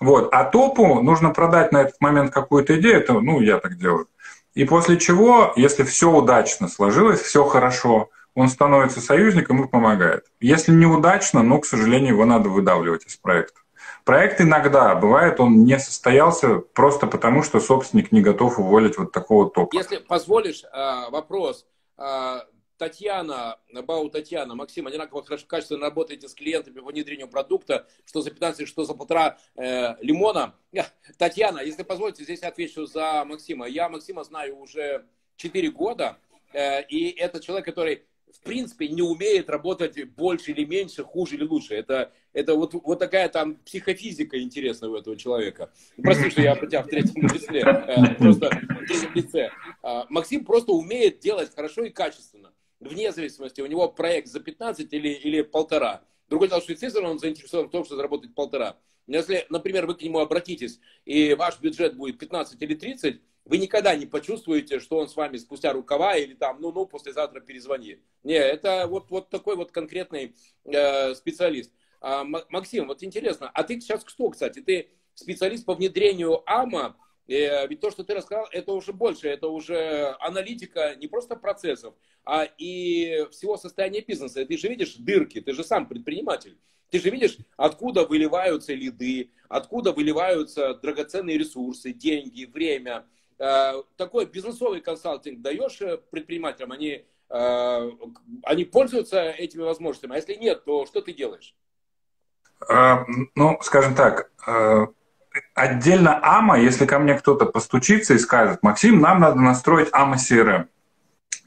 Вот. 0.00 0.28
А 0.32 0.44
топу 0.44 1.00
нужно 1.02 1.30
продать 1.30 1.72
на 1.72 1.82
этот 1.82 2.00
момент 2.00 2.32
какую-то 2.32 2.78
идею, 2.78 2.96
это, 2.96 3.14
ну, 3.20 3.40
я 3.40 3.58
так 3.58 3.78
делаю. 3.78 4.08
И 4.54 4.64
после 4.64 4.98
чего, 4.98 5.52
если 5.56 5.82
все 5.82 6.10
удачно 6.10 6.68
сложилось, 6.68 7.20
все 7.20 7.44
хорошо, 7.44 8.10
он 8.34 8.48
становится 8.48 9.00
союзником 9.00 9.64
и 9.64 9.68
помогает. 9.68 10.26
Если 10.40 10.72
неудачно, 10.72 11.42
ну, 11.42 11.60
к 11.60 11.66
сожалению, 11.66 12.14
его 12.14 12.24
надо 12.24 12.48
выдавливать 12.48 13.06
из 13.06 13.16
проекта. 13.16 13.60
Проект 14.04 14.40
иногда, 14.40 14.94
бывает, 14.94 15.38
он 15.38 15.64
не 15.64 15.78
состоялся 15.78 16.56
просто 16.58 17.06
потому, 17.06 17.42
что 17.42 17.60
собственник 17.60 18.10
не 18.10 18.20
готов 18.20 18.58
уволить 18.58 18.98
вот 18.98 19.12
такого 19.12 19.48
топа. 19.48 19.76
Если 19.76 19.98
позволишь, 19.98 20.64
а, 20.72 21.08
вопрос. 21.10 21.66
Татьяна, 22.82 23.60
Бау 23.72 24.10
Татьяна, 24.10 24.56
Максим, 24.56 24.88
одинаково 24.88 25.22
хорошо, 25.22 25.46
качественно 25.46 25.82
работаете 25.82 26.28
с 26.28 26.34
клиентами 26.34 26.80
по 26.80 26.90
внедрению 26.90 27.28
продукта, 27.28 27.86
что 28.04 28.22
за 28.22 28.32
15, 28.32 28.66
что 28.66 28.84
за 28.84 28.92
полтора 28.94 29.38
э, 29.54 29.94
лимона. 30.00 30.56
Татьяна, 31.16 31.60
если 31.60 31.84
позволите, 31.84 32.24
здесь 32.24 32.42
отвечу 32.42 32.86
за 32.86 33.24
Максима. 33.24 33.68
Я 33.68 33.88
Максима 33.88 34.24
знаю 34.24 34.58
уже 34.58 35.06
4 35.36 35.70
года, 35.70 36.18
э, 36.52 36.82
и 36.88 37.10
это 37.10 37.38
человек, 37.38 37.66
который 37.66 38.02
в 38.32 38.40
принципе 38.40 38.88
не 38.88 39.02
умеет 39.02 39.48
работать 39.48 40.02
больше 40.16 40.50
или 40.50 40.64
меньше, 40.64 41.04
хуже 41.04 41.36
или 41.36 41.44
лучше. 41.44 41.76
Это, 41.76 42.10
это 42.32 42.56
вот, 42.56 42.74
вот 42.74 42.98
такая 42.98 43.28
там 43.28 43.58
психофизика 43.64 44.42
интересная 44.42 44.90
у 44.90 44.96
этого 44.96 45.16
человека. 45.16 45.70
Прости, 46.02 46.30
что 46.30 46.42
я 46.42 46.56
тебя 46.56 46.82
в 46.82 46.88
третьем 46.88 47.28
лице, 47.28 47.60
э, 47.60 48.14
просто 48.16 48.50
в 48.50 48.86
третьем 48.88 49.14
лице. 49.14 49.50
А, 49.84 50.04
Максим 50.08 50.44
просто 50.44 50.72
умеет 50.72 51.20
делать 51.20 51.54
хорошо 51.54 51.84
и 51.84 51.90
качественно 51.90 52.52
вне 52.88 53.12
зависимости, 53.12 53.60
у 53.60 53.66
него 53.66 53.88
проект 53.88 54.28
за 54.28 54.40
15 54.40 54.92
или, 54.92 55.08
или 55.08 55.42
полтора. 55.42 56.02
Другой 56.28 56.48
дело, 56.48 56.60
что, 56.60 56.72
естественно, 56.72 57.10
он 57.10 57.18
заинтересован 57.18 57.68
в 57.68 57.70
том, 57.70 57.84
что 57.84 57.96
заработать 57.96 58.34
полтора. 58.34 58.76
Но 59.06 59.16
если, 59.16 59.46
например, 59.50 59.86
вы 59.86 59.94
к 59.94 60.02
нему 60.02 60.20
обратитесь, 60.20 60.80
и 61.04 61.34
ваш 61.34 61.60
бюджет 61.60 61.96
будет 61.96 62.18
15 62.18 62.60
или 62.62 62.74
30, 62.74 63.20
вы 63.44 63.58
никогда 63.58 63.94
не 63.96 64.06
почувствуете, 64.06 64.78
что 64.78 64.98
он 64.98 65.08
с 65.08 65.16
вами 65.16 65.36
спустя 65.36 65.72
рукава 65.72 66.16
или 66.16 66.34
там, 66.34 66.60
ну, 66.60 66.72
ну, 66.72 66.86
послезавтра 66.86 67.40
перезвони. 67.40 67.98
Не, 68.22 68.34
это 68.34 68.86
вот, 68.86 69.10
вот 69.10 69.30
такой 69.30 69.56
вот 69.56 69.72
конкретный 69.72 70.36
э, 70.64 71.14
специалист. 71.14 71.72
А, 72.00 72.24
Максим, 72.24 72.86
вот 72.86 73.02
интересно, 73.02 73.50
а 73.52 73.62
ты 73.64 73.80
сейчас 73.80 74.04
кто, 74.04 74.30
кстати? 74.30 74.60
Ты 74.60 74.90
специалист 75.14 75.64
по 75.64 75.74
внедрению 75.74 76.42
АМА 76.50 76.96
Э, 77.28 77.66
ведь 77.68 77.80
то, 77.80 77.90
что 77.90 78.04
ты 78.04 78.14
рассказал, 78.14 78.48
это 78.50 78.72
уже 78.72 78.92
больше, 78.92 79.28
это 79.28 79.48
уже 79.48 80.16
аналитика 80.20 80.96
не 80.96 81.06
просто 81.06 81.36
процессов, 81.36 81.94
а 82.24 82.44
и 82.58 83.26
всего 83.30 83.56
состояния 83.56 84.00
бизнеса. 84.00 84.44
Ты 84.44 84.58
же 84.58 84.68
видишь 84.68 84.96
дырки, 84.96 85.40
ты 85.40 85.52
же 85.52 85.64
сам 85.64 85.86
предприниматель. 85.86 86.58
Ты 86.90 86.98
же 86.98 87.10
видишь, 87.10 87.38
откуда 87.56 88.04
выливаются 88.04 88.74
лиды, 88.74 89.30
откуда 89.48 89.92
выливаются 89.92 90.74
драгоценные 90.74 91.38
ресурсы, 91.38 91.92
деньги, 91.92 92.44
время. 92.44 93.06
Э, 93.38 93.82
такой 93.96 94.26
бизнесовый 94.26 94.80
консалтинг 94.80 95.40
даешь 95.40 95.80
э, 95.80 95.98
предпринимателям, 95.98 96.72
они, 96.72 97.04
они 98.42 98.64
пользуются 98.66 99.30
этими 99.30 99.62
возможностями. 99.62 100.12
А 100.12 100.16
если 100.16 100.34
нет, 100.34 100.66
то 100.66 100.84
что 100.84 101.00
ты 101.00 101.14
делаешь? 101.14 101.56
Ну, 102.68 103.58
скажем 103.62 103.94
так, 103.94 104.30
отдельно 105.54 106.18
АМА, 106.22 106.58
если 106.58 106.86
ко 106.86 106.98
мне 106.98 107.14
кто-то 107.14 107.46
постучится 107.46 108.14
и 108.14 108.18
скажет, 108.18 108.62
Максим, 108.62 109.00
нам 109.00 109.20
надо 109.20 109.40
настроить 109.40 109.88
АМА 109.92 110.16
CRM. 110.16 110.66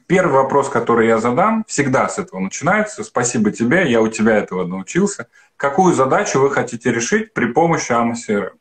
Первый 0.06 0.34
вопрос, 0.34 0.68
который 0.68 1.08
я 1.08 1.18
задам, 1.18 1.64
всегда 1.66 2.08
с 2.08 2.18
этого 2.18 2.38
начинается. 2.40 3.02
Спасибо 3.02 3.50
тебе, 3.50 3.90
я 3.90 4.00
у 4.00 4.08
тебя 4.08 4.36
этого 4.36 4.64
научился. 4.64 5.26
Какую 5.56 5.94
задачу 5.94 6.40
вы 6.40 6.50
хотите 6.50 6.92
решить 6.92 7.34
при 7.34 7.46
помощи 7.46 7.92
АМА 7.92 8.14
CRM? 8.14 8.52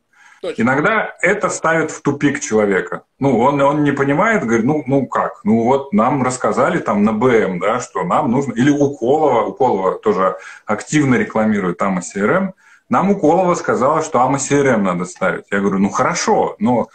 Точно. 0.41 0.61
Иногда 0.61 1.15
это 1.21 1.49
ставит 1.49 1.91
в 1.91 2.01
тупик 2.01 2.39
человека. 2.39 3.03
Ну, 3.19 3.39
он, 3.39 3.61
он 3.61 3.83
не 3.83 3.91
понимает, 3.91 4.43
говорит, 4.43 4.65
ну, 4.65 4.83
ну 4.85 5.07
как? 5.07 5.41
Ну 5.43 5.63
вот 5.63 5.93
нам 5.93 6.23
рассказали 6.23 6.79
там 6.79 7.03
на 7.03 7.13
БМ, 7.13 7.59
да, 7.59 7.79
что 7.79 8.03
нам 8.03 8.31
нужно... 8.31 8.53
Или 8.53 8.69
у 8.69 8.95
Колова, 8.95 9.43
у 9.43 9.53
Колова 9.53 9.97
тоже 9.97 10.37
активно 10.65 11.15
рекламирует 11.15 11.81
АМА 11.81 12.01
CRM– 12.01 12.51
нам 12.89 13.11
Уколова 13.11 13.55
сказала, 13.55 14.01
что 14.01 14.21
АМА 14.21 14.37
CRM 14.37 14.77
надо 14.77 15.05
ставить. 15.05 15.45
Я 15.51 15.59
говорю, 15.59 15.79
ну 15.79 15.89
хорошо, 15.89 16.55
но 16.59 16.89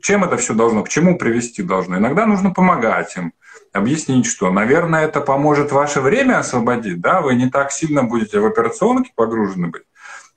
чем 0.00 0.24
это 0.24 0.36
все 0.36 0.54
должно, 0.54 0.82
к 0.82 0.88
чему 0.88 1.18
привести 1.18 1.62
должно? 1.62 1.98
Иногда 1.98 2.26
нужно 2.26 2.50
помогать 2.50 3.16
им, 3.16 3.32
объяснить, 3.72 4.26
что, 4.26 4.50
наверное, 4.50 5.04
это 5.04 5.20
поможет 5.20 5.72
ваше 5.72 6.00
время 6.00 6.38
освободить, 6.38 7.00
да, 7.00 7.20
вы 7.20 7.34
не 7.34 7.50
так 7.50 7.72
сильно 7.72 8.02
будете 8.02 8.38
в 8.38 8.46
операционке 8.46 9.12
погружены 9.14 9.68
быть. 9.68 9.82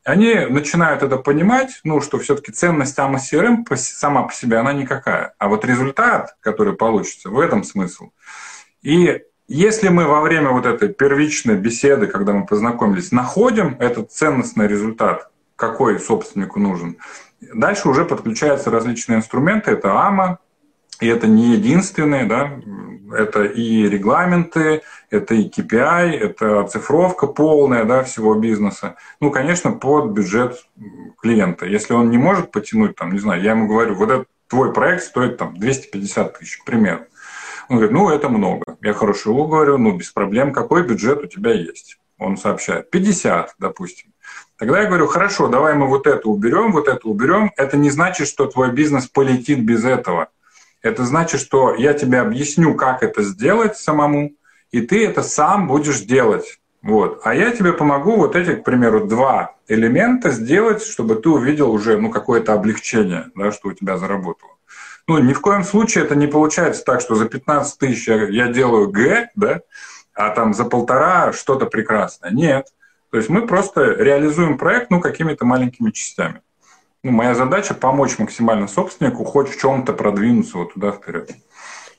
Они 0.03 0.33
начинают 0.35 1.03
это 1.03 1.17
понимать, 1.17 1.81
ну, 1.83 1.99
что 1.99 2.17
все-таки 2.17 2.51
ценность 2.51 2.97
АМА 2.97 3.19
CRM 3.19 3.75
сама 3.75 4.23
по 4.23 4.33
себе, 4.33 4.57
она 4.57 4.71
никакая. 4.71 5.33
А 5.37 5.49
вот 5.49 5.65
результат, 5.65 6.37
который 6.39 6.73
получится, 6.73 7.29
в 7.29 7.39
этом 7.39 7.63
смысл. 7.65 8.11
И 8.81 9.21
если 9.47 9.87
мы 9.89 10.05
во 10.05 10.21
время 10.21 10.49
вот 10.49 10.65
этой 10.65 10.89
первичной 10.89 11.55
беседы, 11.55 12.07
когда 12.07 12.33
мы 12.33 12.45
познакомились, 12.45 13.11
находим 13.11 13.77
этот 13.79 14.11
ценностный 14.11 14.67
результат, 14.67 15.29
какой 15.55 15.99
собственнику 15.99 16.59
нужен, 16.59 16.97
дальше 17.53 17.87
уже 17.89 18.05
подключаются 18.05 18.71
различные 18.71 19.17
инструменты. 19.17 19.71
Это 19.71 19.99
АМА, 19.99 20.39
и 20.99 21.07
это 21.07 21.27
не 21.27 21.53
единственные, 21.53 22.25
да, 22.25 22.59
это 23.15 23.43
и 23.43 23.87
регламенты, 23.87 24.81
это 25.09 25.35
и 25.35 25.49
KPI, 25.49 26.11
это 26.11 26.61
оцифровка 26.61 27.27
полная 27.27 27.85
да, 27.85 28.03
всего 28.03 28.35
бизнеса. 28.35 28.95
Ну, 29.21 29.31
конечно, 29.31 29.71
под 29.71 30.11
бюджет 30.11 30.65
клиента. 31.21 31.65
Если 31.65 31.93
он 31.93 32.09
не 32.09 32.17
может 32.17 32.51
потянуть, 32.51 32.95
там, 32.95 33.13
не 33.13 33.19
знаю, 33.19 33.41
я 33.41 33.51
ему 33.51 33.67
говорю, 33.67 33.95
вот 33.95 34.09
этот 34.09 34.27
твой 34.47 34.73
проект 34.73 35.03
стоит 35.03 35.37
там 35.37 35.55
250 35.55 36.39
тысяч, 36.39 36.57
к 36.57 36.65
примеру. 36.65 37.01
Он 37.69 37.77
говорит, 37.77 37.91
ну, 37.91 38.09
это 38.09 38.29
много. 38.29 38.77
Я 38.81 38.93
хорошо 38.93 39.45
говорю, 39.45 39.77
ну, 39.77 39.95
без 39.95 40.11
проблем, 40.11 40.53
какой 40.53 40.83
бюджет 40.83 41.23
у 41.23 41.27
тебя 41.27 41.51
есть? 41.51 41.97
Он 42.17 42.37
сообщает, 42.37 42.89
50, 42.89 43.55
допустим. 43.59 44.13
Тогда 44.57 44.81
я 44.81 44.87
говорю, 44.87 45.07
хорошо, 45.07 45.47
давай 45.47 45.75
мы 45.75 45.87
вот 45.87 46.07
это 46.07 46.27
уберем, 46.27 46.71
вот 46.71 46.87
это 46.87 47.07
уберем. 47.07 47.51
Это 47.57 47.77
не 47.77 47.89
значит, 47.89 48.27
что 48.27 48.47
твой 48.47 48.71
бизнес 48.71 49.07
полетит 49.07 49.63
без 49.63 49.85
этого. 49.85 50.29
Это 50.81 51.05
значит, 51.05 51.41
что 51.41 51.75
я 51.75 51.93
тебе 51.93 52.19
объясню, 52.19 52.73
как 52.75 53.03
это 53.03 53.21
сделать 53.21 53.77
самому, 53.77 54.31
и 54.71 54.81
ты 54.81 55.05
это 55.05 55.21
сам 55.21 55.67
будешь 55.67 56.01
делать. 56.01 56.59
Вот. 56.81 57.21
А 57.23 57.35
я 57.35 57.51
тебе 57.51 57.73
помогу 57.73 58.15
вот 58.15 58.35
эти, 58.35 58.55
к 58.55 58.63
примеру, 58.63 59.05
два 59.05 59.55
элемента 59.67 60.29
сделать, 60.29 60.83
чтобы 60.83 61.15
ты 61.15 61.29
увидел 61.29 61.71
уже 61.71 61.97
ну, 61.97 62.09
какое-то 62.09 62.53
облегчение, 62.53 63.25
да, 63.35 63.51
что 63.51 63.69
у 63.69 63.73
тебя 63.73 63.97
заработало. 63.97 64.56
Ну, 65.07 65.19
ни 65.19 65.31
в 65.31 65.39
коем 65.39 65.63
случае 65.63 66.03
это 66.03 66.15
не 66.15 66.27
получается 66.27 66.83
так, 66.83 66.99
что 66.99 67.15
за 67.15 67.29
15 67.29 67.79
тысяч 67.79 68.07
я 68.07 68.47
делаю 68.47 68.89
Г, 68.89 69.29
да, 69.35 69.61
а 70.13 70.31
там 70.31 70.53
за 70.53 70.65
полтора 70.65 71.31
что-то 71.31 71.65
прекрасное. 71.65 72.31
Нет. 72.31 72.73
То 73.09 73.17
есть 73.17 73.29
мы 73.29 73.47
просто 73.47 73.93
реализуем 73.93 74.57
проект 74.57 74.91
ну, 74.91 74.99
какими-то 74.99 75.45
маленькими 75.45 75.91
частями. 75.91 76.41
Ну, 77.03 77.11
моя 77.11 77.35
задача 77.35 77.73
помочь 77.73 78.19
максимально 78.19 78.67
собственнику 78.67 79.23
хоть 79.23 79.49
в 79.49 79.59
чем-то 79.59 79.93
продвинуться 79.93 80.57
вот 80.57 80.73
туда 80.73 80.91
вперед. 80.91 81.31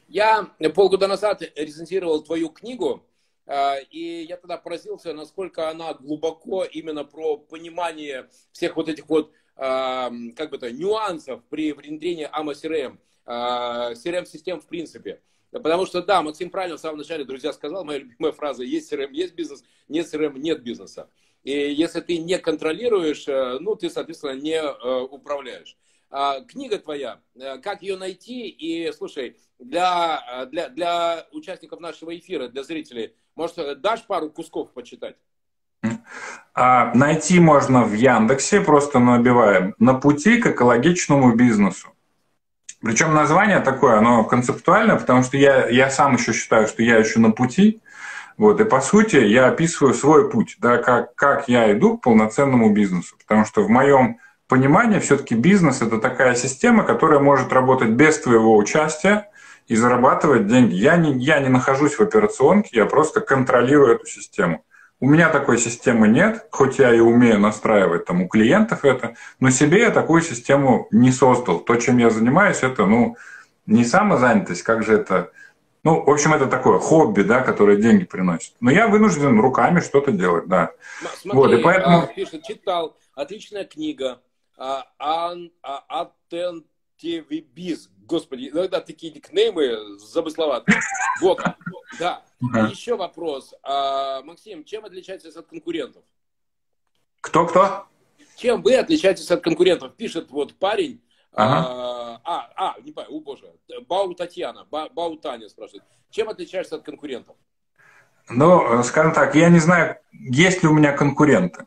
Я 0.09 0.49
полгода 0.75 1.07
назад 1.07 1.43
рецензировал 1.57 2.23
твою 2.23 2.51
книгу, 2.51 3.03
а, 3.47 3.77
и 3.91 4.27
я 4.29 4.37
тогда 4.37 4.59
поразился, 4.59 5.15
насколько 5.15 5.71
она 5.71 5.95
глубоко 5.95 6.65
именно 6.65 7.05
про 7.05 7.39
понимание 7.39 8.29
всех 8.53 8.77
вот 8.77 8.91
этих 8.91 9.09
вот 9.09 9.33
как 9.59 10.51
бы 10.51 10.57
это, 10.57 10.71
нюансов 10.71 11.43
при 11.51 11.73
внедрении 11.73 12.31
AMA 12.31 12.55
CRM, 12.55 12.99
CRM-систем 13.27 14.61
в 14.61 14.67
принципе. 14.67 15.21
Потому 15.51 15.87
что, 15.87 16.03
да, 16.03 16.23
Максим 16.23 16.51
правильно 16.51 16.77
в 16.77 16.81
самом 16.81 16.99
начале, 16.99 17.25
друзья, 17.25 17.53
сказал, 17.53 17.85
моя 17.85 18.01
любимая 18.01 18.33
фраза, 18.33 18.63
есть 18.63 18.93
CRM, 18.93 19.11
есть 19.13 19.35
бизнес, 19.35 19.65
нет 19.89 20.07
CRM, 20.07 20.39
нет 20.39 20.63
бизнеса. 20.63 21.11
И 21.43 21.73
если 21.73 22.01
ты 22.01 22.19
не 22.19 22.39
контролируешь, 22.39 23.27
э, 23.27 23.59
ну, 23.61 23.75
ты, 23.75 23.89
соответственно, 23.89 24.33
не 24.33 24.57
э, 24.57 25.01
управляешь. 25.01 25.77
А, 26.11 26.41
книга 26.41 26.79
твоя, 26.79 27.21
э, 27.35 27.59
как 27.59 27.83
ее 27.83 27.97
найти? 27.97 28.49
И, 28.49 28.91
слушай, 28.93 29.39
для, 29.59 30.47
для, 30.51 30.69
для 30.69 31.27
участников 31.33 31.81
нашего 31.81 32.17
эфира, 32.17 32.49
для 32.49 32.63
зрителей, 32.63 33.15
может, 33.35 33.81
дашь 33.81 34.07
пару 34.07 34.31
кусков 34.31 34.73
почитать? 34.73 35.17
А, 36.55 36.93
найти 36.95 37.39
можно 37.41 37.85
в 37.85 37.93
Яндексе, 37.93 38.61
просто 38.61 38.99
набиваем 38.99 39.75
«На 39.79 39.95
пути 39.95 40.39
к 40.39 40.47
экологичному 40.49 41.35
бизнесу». 41.35 41.89
Причем 42.83 43.15
название 43.15 43.61
такое, 43.61 43.99
оно 43.99 44.25
концептуальное, 44.25 44.97
потому 44.97 45.23
что 45.23 45.37
я, 45.37 45.69
я 45.69 45.91
сам 45.91 46.15
еще 46.15 46.33
считаю, 46.33 46.69
что 46.69 46.83
я 46.83 46.97
еще 46.97 47.19
на 47.19 47.33
пути. 47.33 47.81
Вот, 48.37 48.61
и 48.61 48.65
по 48.65 48.81
сути 48.81 49.17
я 49.17 49.49
описываю 49.49 49.95
свой 49.95 50.31
путь, 50.31 50.57
да, 50.61 50.79
как, 50.79 51.15
как 51.17 51.49
я 51.49 51.73
иду 51.73 51.97
к 51.99 52.03
полноценному 52.03 52.73
бизнесу. 52.73 53.17
Потому 53.19 53.45
что 53.45 53.63
в 53.63 53.69
моем 53.69 54.19
понимании 54.49 55.01
все-таки 55.01 55.35
бизнес 55.35 55.83
это 55.83 55.99
такая 55.99 56.37
система, 56.37 56.85
которая 56.85 57.19
может 57.19 57.53
работать 57.53 57.91
без 57.91 58.19
твоего 58.21 58.57
участия 58.57 59.29
и 59.67 59.75
зарабатывать 59.75 60.47
деньги. 60.47 60.75
Я 60.75 60.97
не, 60.97 61.13
я 61.23 61.41
не 61.41 61.49
нахожусь 61.49 61.95
в 61.95 62.01
операционке, 62.01 62.71
я 62.79 62.87
просто 62.87 63.21
контролирую 63.21 63.97
эту 63.97 64.07
систему. 64.07 64.65
У 65.01 65.09
меня 65.09 65.29
такой 65.29 65.59
системы 65.59 66.09
нет, 66.09 66.47
хоть 66.51 66.79
я 66.79 66.93
и 66.93 66.99
умею 66.99 67.39
настраивать 67.39 68.05
там 68.05 68.23
у 68.23 68.29
клиентов 68.29 68.85
это, 68.85 69.15
но 69.39 69.51
себе 69.51 69.83
я 69.83 69.91
такую 69.91 70.23
систему 70.23 70.89
не 70.91 71.13
создал. 71.13 71.61
То, 71.61 71.77
чем 71.77 71.99
я 71.99 72.11
занимаюсь, 72.11 72.63
это, 72.63 72.85
ну, 72.85 73.17
не 73.67 73.85
самозанятость, 73.85 74.63
как 74.63 74.83
же 74.83 74.95
это... 74.95 75.31
Ну, 75.85 76.03
в 76.03 76.11
общем, 76.11 76.35
это 76.35 76.49
такое 76.49 76.81
хобби, 76.81 77.23
да, 77.23 77.43
которое 77.43 77.77
деньги 77.77 78.05
приносит. 78.05 78.55
Но 78.61 78.73
я 78.73 78.89
вынужден 78.89 79.39
руками 79.39 79.79
что-то 79.79 80.11
делать, 80.11 80.49
да. 80.49 80.73
Смотри, 81.21 81.39
вот, 81.39 81.53
и 81.53 81.63
поэтому... 81.63 81.99
А, 81.99 82.07
пишет, 82.07 82.43
читал, 82.43 82.97
отличная 83.15 83.65
книга. 83.65 84.21
А, 84.57 84.85
ан, 84.99 85.53
а, 85.63 86.11
Атентивибиз. 86.99 87.91
Господи, 88.07 88.49
иногда 88.49 88.81
такие 88.81 89.13
никнеймы 89.13 89.99
замысловатые. 89.99 90.81
Вот, 91.21 91.41
да. 91.99 92.23
Uh-huh. 92.43 92.71
Еще 92.71 92.97
вопрос. 92.97 93.55
А, 93.63 94.23
Максим, 94.23 94.65
чем 94.65 94.85
отличаетесь 94.85 95.37
от 95.37 95.47
конкурентов? 95.47 96.03
Кто-кто? 97.21 97.87
Чем 98.37 98.63
вы 98.63 98.77
отличаетесь 98.77 99.31
от 99.31 99.43
конкурентов? 99.43 99.95
Пишет 99.97 100.31
вот 100.31 100.55
парень. 100.55 101.03
Ага. 101.33 101.69
А, 101.69 102.21
а, 102.25 102.53
а, 102.57 102.81
не 102.81 102.93
понял, 102.93 103.09
о 103.11 103.21
боже. 103.21 103.53
Бау 103.89 104.15
Татьяна, 104.15 104.65
Ба, 104.71 104.89
Бау 104.89 105.17
Таня 105.17 105.49
спрашивает. 105.49 105.85
Чем 106.11 106.29
отличаешься 106.29 106.77
от 106.77 106.83
конкурентов? 106.83 107.37
Ну, 108.29 108.83
скажем 108.83 109.13
так, 109.13 109.35
я 109.35 109.49
не 109.49 109.59
знаю, 109.59 109.99
есть 110.13 110.63
ли 110.63 110.69
у 110.69 110.73
меня 110.73 110.93
конкуренты. 110.93 111.67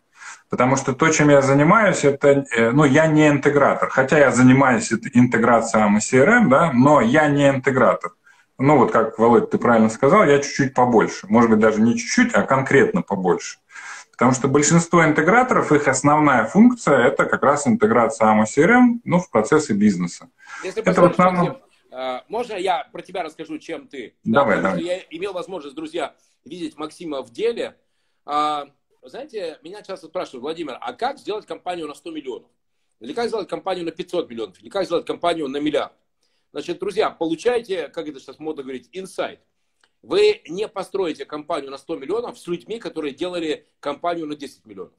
Потому 0.52 0.76
что 0.76 0.94
то, 0.94 1.10
чем 1.10 1.30
я 1.30 1.42
занимаюсь, 1.42 2.04
это, 2.04 2.46
э, 2.56 2.70
ну, 2.72 2.84
я 2.84 3.08
не 3.08 3.28
интегратор. 3.30 3.90
Хотя 3.90 4.20
я 4.20 4.32
занимаюсь 4.32 4.92
интеграцией 4.92 5.98
CRM, 5.98 6.50
да, 6.50 6.72
но 6.72 7.02
я 7.02 7.28
не 7.28 7.50
интегратор 7.50 8.12
ну 8.62 8.78
вот 8.78 8.92
как, 8.92 9.18
Володь, 9.18 9.50
ты 9.50 9.58
правильно 9.58 9.90
сказал, 9.90 10.24
я 10.24 10.40
чуть-чуть 10.40 10.74
побольше. 10.74 11.28
Может 11.28 11.50
быть, 11.50 11.60
даже 11.60 11.82
не 11.82 11.98
чуть-чуть, 11.98 12.34
а 12.34 12.44
конкретно 12.44 13.02
побольше. 13.02 13.60
Потому 14.12 14.34
что 14.34 14.48
большинство 14.48 15.04
интеграторов, 15.04 15.72
их 15.72 15.88
основная 15.88 16.46
функция– 16.46 16.98
это 17.08 17.26
как 17.26 17.42
раз 17.42 17.66
интеграция 17.66 18.28
AMO 18.28 18.44
CRM 18.44 19.00
ну, 19.04 19.20
в 19.20 19.30
процессы 19.32 19.74
бизнеса. 19.74 20.30
Если 20.64 20.84
это 20.84 21.02
в 21.02 21.06
основном... 21.06 21.58
А, 21.92 22.24
можно 22.28 22.54
я 22.54 22.88
про 22.92 23.02
тебя 23.02 23.24
расскажу, 23.24 23.58
чем 23.58 23.88
ты? 23.88 24.16
Давай, 24.24 24.58
да, 24.58 24.62
давай. 24.62 24.84
Я 24.84 25.00
имел 25.10 25.34
возможность, 25.34 25.76
друзья, 25.76 26.14
видеть 26.46 26.78
Максима 26.78 27.24
в 27.24 27.32
деле. 27.32 27.76
Знаете, 29.04 29.60
меня 29.64 29.82
часто 29.82 30.08
спрашивают, 30.08 30.44
Владимир, 30.44 30.78
а 30.80 30.94
как 30.94 31.18
сделать 31.18 31.48
компанию 31.48 31.88
на 31.88 31.96
100 31.96 32.12
миллионов? 32.12 32.50
Или 33.00 33.14
как 33.14 33.30
сделать 33.30 33.50
компанию 33.50 33.84
на 33.84 33.92
500 33.92 34.30
миллионов? 34.30 34.62
Или 34.62 34.70
как 34.70 34.86
сделать 34.86 35.08
компанию 35.08 35.48
на 35.48 35.58
миллиард? 35.58 35.94
Значит, 36.52 36.78
друзья, 36.80 37.10
получайте, 37.10 37.88
как 37.88 38.08
это 38.08 38.20
сейчас 38.20 38.38
модно 38.38 38.62
говорить, 38.62 38.90
инсайт. 38.92 39.40
Вы 40.04 40.42
не 40.48 40.68
построите 40.68 41.26
компанию 41.26 41.72
на 41.72 41.78
100 41.80 41.96
миллионов 41.98 42.38
с 42.38 42.46
людьми, 42.46 42.78
которые 42.78 43.14
делали 43.14 43.66
компанию 43.80 44.28
на 44.28 44.36
10 44.36 44.66
миллионов. 44.66 44.94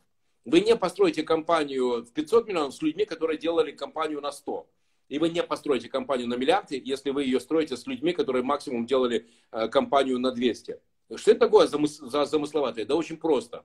Вы 0.44 0.60
не 0.60 0.74
построите 0.74 1.22
компанию 1.22 2.04
в 2.04 2.12
500 2.12 2.48
миллионов 2.48 2.74
с 2.74 2.82
людьми, 2.82 3.04
которые 3.04 3.38
делали 3.38 3.70
компанию 3.70 4.20
на 4.20 4.32
100. 4.32 4.68
И 5.08 5.18
вы 5.18 5.28
не 5.28 5.42
построите 5.44 5.88
компанию 5.88 6.26
на 6.26 6.34
миллиард, 6.34 6.72
если 6.72 7.10
вы 7.10 7.24
ее 7.24 7.38
строите 7.38 7.76
с 7.76 7.86
людьми, 7.86 8.12
которые 8.12 8.42
максимум 8.42 8.86
делали 8.86 9.28
э, 9.52 9.68
компанию 9.68 10.18
на 10.18 10.32
200. 10.32 10.80
Что 11.14 11.30
это 11.30 11.40
такое 11.40 11.68
за 11.68 12.24
замысловатое? 12.24 12.84
Да 12.84 12.96
очень 12.96 13.16
просто. 13.16 13.64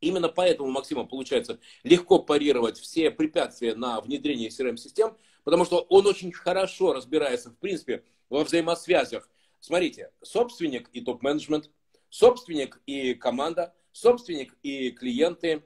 Именно 0.00 0.28
поэтому 0.28 0.70
Максима 0.70 1.04
получается 1.04 1.58
легко 1.82 2.18
парировать 2.18 2.78
все 2.78 3.10
препятствия 3.10 3.74
на 3.74 4.00
внедрение 4.00 4.50
CRM-систем, 4.50 5.16
потому 5.44 5.64
что 5.64 5.80
он 5.88 6.06
очень 6.06 6.32
хорошо 6.32 6.92
разбирается, 6.92 7.50
в 7.50 7.56
принципе, 7.56 8.04
во 8.28 8.44
взаимосвязях. 8.44 9.28
Смотрите, 9.60 10.12
собственник 10.22 10.88
и 10.92 11.00
топ-менеджмент, 11.00 11.70
собственник 12.10 12.80
и 12.86 13.14
команда, 13.14 13.74
собственник 13.92 14.56
и 14.62 14.90
клиенты, 14.90 15.64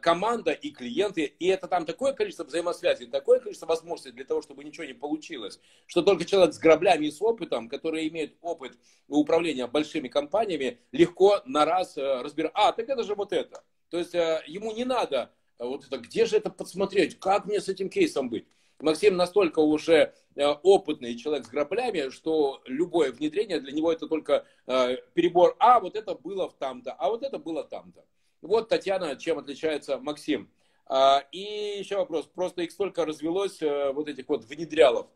команда 0.00 0.52
и 0.52 0.70
клиенты. 0.70 1.24
И 1.24 1.46
это 1.48 1.66
там 1.66 1.86
такое 1.86 2.12
количество 2.12 2.44
взаимосвязей, 2.44 3.06
такое 3.06 3.40
количество 3.40 3.66
возможностей 3.66 4.12
для 4.12 4.24
того, 4.24 4.40
чтобы 4.42 4.62
ничего 4.62 4.84
не 4.84 4.92
получилось, 4.92 5.60
что 5.86 6.02
только 6.02 6.24
человек 6.24 6.54
с 6.54 6.58
граблями 6.58 7.06
и 7.06 7.10
с 7.10 7.20
опытом, 7.20 7.68
который 7.68 8.06
имеет 8.08 8.36
опыт 8.42 8.78
управления 9.08 9.66
большими 9.66 10.08
компаниями, 10.08 10.78
легко 10.92 11.42
на 11.46 11.64
раз 11.64 11.96
э, 11.96 12.22
разбирать. 12.22 12.52
А, 12.54 12.72
так 12.72 12.88
это 12.88 13.02
же 13.02 13.14
вот 13.14 13.32
это. 13.32 13.64
То 13.90 13.98
есть 13.98 14.14
э, 14.14 14.42
ему 14.46 14.72
не 14.72 14.84
надо 14.84 15.32
вот 15.58 15.86
это, 15.86 15.98
где 15.98 16.26
же 16.26 16.36
это 16.36 16.50
подсмотреть, 16.50 17.18
как 17.18 17.46
мне 17.46 17.60
с 17.60 17.68
этим 17.68 17.88
кейсом 17.88 18.28
быть. 18.28 18.46
Максим 18.78 19.16
настолько 19.16 19.60
уже 19.60 20.14
э, 20.34 20.46
опытный 20.62 21.16
человек 21.16 21.46
с 21.46 21.48
граблями, 21.48 22.10
что 22.10 22.60
любое 22.66 23.10
внедрение 23.10 23.60
для 23.60 23.72
него 23.72 23.90
это 23.90 24.06
только 24.06 24.46
э, 24.66 24.96
перебор. 25.14 25.56
А 25.58 25.80
вот 25.80 25.96
это 25.96 26.14
было 26.14 26.50
там-то, 26.50 26.92
а 26.92 27.08
вот 27.08 27.22
это 27.22 27.38
было 27.38 27.64
там-то. 27.64 28.04
Вот, 28.46 28.68
Татьяна, 28.68 29.16
чем 29.16 29.38
отличается 29.38 29.98
Максим. 29.98 30.50
А, 30.86 31.24
и 31.32 31.78
еще 31.78 31.96
вопрос. 31.96 32.26
Просто 32.26 32.62
их 32.62 32.70
столько 32.70 33.04
развелось, 33.04 33.60
э, 33.60 33.92
вот 33.92 34.08
этих 34.08 34.28
вот 34.28 34.44
внедрялов. 34.44 35.08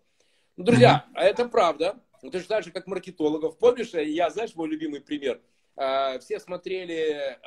Ну, 0.56 0.64
друзья, 0.64 1.06
mm-hmm. 1.14 1.20
это 1.20 1.48
правда. 1.48 2.00
Ну, 2.22 2.30
точно 2.30 2.48
так 2.48 2.64
же, 2.64 2.70
как 2.70 2.86
маркетологов. 2.86 3.56
Помнишь, 3.58 3.94
я, 3.94 4.30
знаешь, 4.30 4.54
мой 4.54 4.68
любимый 4.68 5.00
пример? 5.00 5.40
Все 6.20 6.38
смотрели 6.40 7.38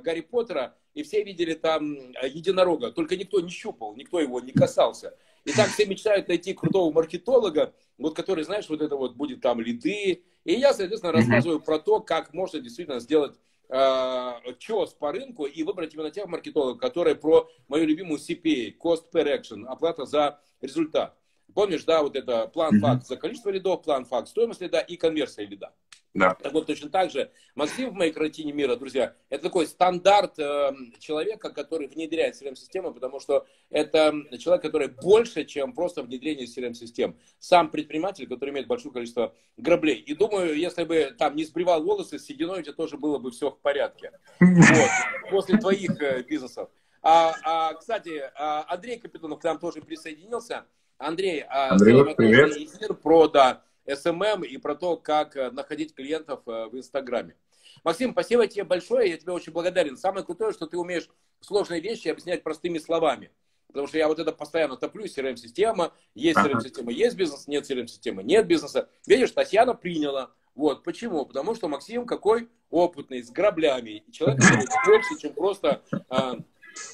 Гарри 0.00 0.20
Поттера, 0.20 0.76
и 0.94 1.02
все 1.02 1.24
видели 1.24 1.54
там 1.54 2.12
единорога. 2.22 2.92
Только 2.92 3.16
никто 3.16 3.40
не 3.40 3.50
щупал, 3.50 3.96
никто 3.96 4.20
его 4.20 4.38
не 4.38 4.52
касался. 4.52 5.16
И 5.44 5.52
так 5.52 5.68
все 5.70 5.86
мечтают 5.86 6.28
найти 6.28 6.54
крутого 6.54 6.92
маркетолога, 6.92 7.74
вот 7.98 8.14
который, 8.14 8.44
знаешь, 8.44 8.68
вот 8.68 8.80
это 8.80 8.94
вот 8.94 9.16
будет 9.16 9.40
там 9.40 9.60
лиды. 9.60 10.22
И 10.44 10.52
я, 10.52 10.72
соответственно, 10.72 11.12
рассказываю 11.12 11.58
про 11.58 11.80
то, 11.80 11.98
как 11.98 12.32
можно 12.32 12.60
действительно 12.60 13.00
сделать 13.00 13.36
э, 13.70 14.54
чес 14.58 14.92
по 14.94 15.12
рынку 15.12 15.46
и 15.46 15.62
выбрать 15.62 15.94
именно 15.94 16.10
тех 16.10 16.26
маркетологов, 16.26 16.78
которые 16.80 17.14
про 17.14 17.48
мою 17.68 17.86
любимую 17.86 18.18
CPA, 18.18 18.76
Cost 18.78 19.04
Per 19.12 19.26
Action, 19.26 19.66
оплата 19.66 20.04
за 20.04 20.40
результат. 20.60 21.19
Помнишь, 21.54 21.84
да, 21.84 22.02
вот 22.02 22.16
это 22.16 22.46
план 22.48 22.80
факт 22.80 23.06
за 23.06 23.16
количество 23.16 23.50
лидов, 23.50 23.82
план 23.82 24.04
факт 24.04 24.28
стоимость 24.28 24.60
лида 24.60 24.78
и 24.78 24.96
конверсия 24.96 25.44
лида. 25.44 25.72
Да. 26.12 26.34
Так 26.34 26.52
вот, 26.52 26.66
точно 26.66 26.90
так 26.90 27.10
же 27.10 27.30
Максим 27.54 27.90
в 27.90 27.94
моей 27.94 28.10
картине 28.10 28.52
мира, 28.52 28.74
друзья, 28.74 29.14
это 29.28 29.44
такой 29.44 29.66
стандарт 29.68 30.38
э, 30.40 30.72
человека, 30.98 31.50
который 31.50 31.86
внедряет 31.86 32.34
CRM-систему, 32.34 32.92
потому 32.92 33.20
что 33.20 33.46
это 33.70 34.12
человек, 34.38 34.62
который 34.62 34.88
больше, 34.88 35.44
чем 35.44 35.72
просто 35.72 36.02
внедрение 36.02 36.46
CRM-систем. 36.46 37.16
Сам 37.38 37.70
предприниматель, 37.70 38.26
который 38.26 38.50
имеет 38.50 38.66
большое 38.66 38.92
количество 38.92 39.34
граблей. 39.56 39.98
И 39.98 40.14
думаю, 40.14 40.58
если 40.58 40.82
бы 40.82 41.14
там 41.16 41.36
не 41.36 41.44
сбривал 41.44 41.82
волосы, 41.84 42.18
с 42.18 42.24
сединой 42.24 42.60
у 42.60 42.62
тебя 42.62 42.74
тоже 42.74 42.96
было 42.96 43.18
бы 43.18 43.30
все 43.30 43.50
в 43.50 43.60
порядке. 43.60 44.10
Вот, 44.40 44.90
после 45.30 45.58
твоих 45.58 46.00
э, 46.02 46.24
бизнесов. 46.24 46.70
А, 47.02 47.34
а, 47.44 47.74
кстати, 47.74 48.30
а, 48.34 48.66
Андрей 48.68 48.98
Капитонов 48.98 49.40
к 49.40 49.44
нам 49.44 49.58
тоже 49.58 49.80
присоединился. 49.80 50.66
Андрей, 51.00 51.44
а, 51.48 51.70
Андрей 51.70 52.14
привет. 52.14 52.56
эфир 52.58 52.92
про 52.92 53.26
да, 53.26 53.62
SMM 53.86 54.46
и 54.46 54.58
про 54.58 54.74
то, 54.74 54.98
как 54.98 55.34
э, 55.34 55.50
находить 55.50 55.94
клиентов 55.94 56.40
э, 56.46 56.66
в 56.66 56.76
Инстаграме. 56.76 57.36
Максим, 57.84 58.12
спасибо 58.12 58.46
тебе 58.46 58.64
большое, 58.64 59.10
я 59.10 59.16
тебе 59.16 59.32
очень 59.32 59.54
благодарен. 59.54 59.96
Самое 59.96 60.26
крутое, 60.26 60.52
что 60.52 60.66
ты 60.66 60.76
умеешь 60.76 61.08
сложные 61.40 61.80
вещи 61.80 62.08
объяснять 62.08 62.42
простыми 62.42 62.76
словами. 62.76 63.30
Потому 63.68 63.86
что 63.86 63.96
я 63.96 64.08
вот 64.08 64.18
это 64.18 64.30
постоянно 64.30 64.76
топлю, 64.76 65.06
CRM-система, 65.06 65.94
есть 66.14 66.36
CRM-система, 66.36 66.92
есть 66.92 67.16
бизнес, 67.16 67.48
нет 67.48 67.70
CRM-системы, 67.70 68.22
нет 68.22 68.46
бизнеса. 68.46 68.90
Видишь, 69.06 69.30
Татьяна 69.30 69.72
приняла. 69.72 70.32
Вот, 70.54 70.84
почему? 70.84 71.24
Потому 71.24 71.54
что 71.54 71.68
Максим 71.68 72.04
какой 72.04 72.50
опытный, 72.68 73.22
с 73.22 73.30
граблями. 73.30 74.04
Человек 74.12 74.40
больше, 74.84 75.16
чем 75.22 75.32
просто 75.32 75.82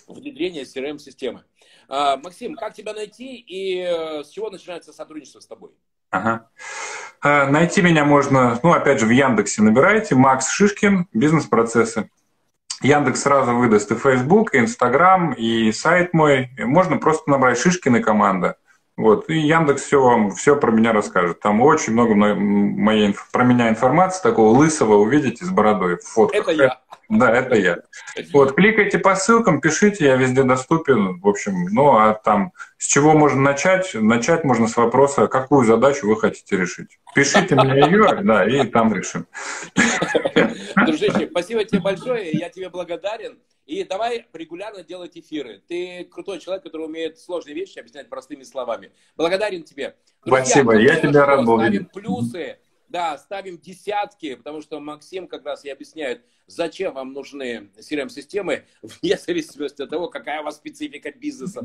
внедрение 0.06 0.64
CRM-системы. 0.64 1.44
А, 1.88 2.16
Максим, 2.16 2.54
как 2.54 2.74
тебя 2.74 2.92
найти 2.92 3.36
и 3.36 3.80
э, 3.80 4.24
с 4.24 4.30
чего 4.30 4.50
начинается 4.50 4.92
сотрудничество 4.92 5.40
с 5.40 5.46
тобой? 5.46 5.70
Ага. 6.10 6.48
А, 7.20 7.46
найти 7.46 7.82
меня 7.82 8.04
можно, 8.04 8.58
ну, 8.62 8.72
опять 8.72 9.00
же, 9.00 9.06
в 9.06 9.10
Яндексе 9.10 9.62
набирайте 9.62 10.14
Макс 10.14 10.48
Шишкин, 10.48 11.08
бизнес-процессы. 11.12 12.10
Яндекс 12.82 13.22
сразу 13.22 13.54
выдаст 13.56 13.90
и 13.90 13.94
Facebook, 13.94 14.54
и 14.54 14.58
Instagram, 14.58 15.32
и 15.32 15.72
сайт 15.72 16.12
мой. 16.12 16.50
Можно 16.58 16.98
просто 16.98 17.30
набрать 17.30 17.58
Шишкин 17.58 17.96
и 17.96 18.02
команда. 18.02 18.58
Вот. 18.96 19.28
И 19.28 19.38
Яндекс 19.38 19.82
все 19.82 20.02
вам 20.02 20.30
все 20.30 20.56
про 20.56 20.70
меня 20.70 20.92
расскажет. 20.92 21.40
Там 21.40 21.60
очень 21.60 21.92
много 21.92 22.14
моей, 22.14 23.14
про 23.30 23.44
меня 23.44 23.68
информации, 23.68 24.22
такого 24.22 24.56
лысого 24.56 24.94
увидите 24.94 25.44
с 25.44 25.50
бородой 25.50 25.98
в 25.98 26.04
фотках. 26.04 26.48
Это 26.48 26.50
я. 26.52 26.80
Да, 27.08 27.30
это 27.30 27.54
я. 27.54 27.78
Вот, 28.32 28.54
кликайте 28.54 28.98
по 28.98 29.14
ссылкам, 29.14 29.60
пишите, 29.60 30.06
я 30.06 30.16
везде 30.16 30.42
доступен. 30.42 31.20
В 31.20 31.28
общем, 31.28 31.66
ну 31.70 31.96
а 31.96 32.14
там 32.14 32.52
с 32.78 32.86
чего 32.86 33.12
можно 33.12 33.40
начать? 33.40 33.94
Начать 33.94 34.44
можно 34.44 34.66
с 34.66 34.76
вопроса, 34.76 35.28
какую 35.28 35.66
задачу 35.66 36.08
вы 36.08 36.18
хотите 36.18 36.56
решить. 36.56 36.98
Пишите 37.14 37.54
мне 37.54 37.80
ее, 37.80 38.22
да, 38.22 38.44
и 38.44 38.66
там 38.66 38.92
решим. 38.92 39.26
Дружище, 40.74 41.28
спасибо 41.30 41.64
тебе 41.64 41.80
большое, 41.80 42.30
я 42.32 42.48
тебе 42.48 42.70
благодарен. 42.70 43.38
И 43.66 43.84
давай 43.84 44.26
регулярно 44.32 44.82
делать 44.82 45.18
эфиры. 45.18 45.62
Ты 45.66 46.04
крутой 46.04 46.38
человек, 46.38 46.62
который 46.62 46.86
умеет 46.86 47.18
сложные 47.18 47.54
вещи 47.54 47.78
объяснять 47.78 48.08
простыми 48.08 48.44
словами. 48.44 48.92
Благодарен 49.16 49.64
тебе. 49.64 49.96
Друзья, 50.24 50.44
Спасибо, 50.44 50.76
я 50.76 51.00
тебя 51.00 51.26
рад 51.26 51.44
был 51.44 51.60
видеть. 51.60 51.90
плюсы 51.92 52.58
да, 52.88 53.18
ставим 53.18 53.58
десятки, 53.58 54.34
потому 54.34 54.60
что 54.62 54.78
Максим 54.80 55.26
как 55.26 55.44
раз 55.44 55.64
и 55.64 55.70
объясняет, 55.70 56.24
зачем 56.46 56.94
вам 56.94 57.12
нужны 57.12 57.70
CRM-системы, 57.78 58.64
вне 58.82 59.16
зависимости 59.16 59.82
от 59.82 59.90
того, 59.90 60.08
какая 60.08 60.40
у 60.40 60.44
вас 60.44 60.56
специфика 60.56 61.10
бизнеса. 61.12 61.62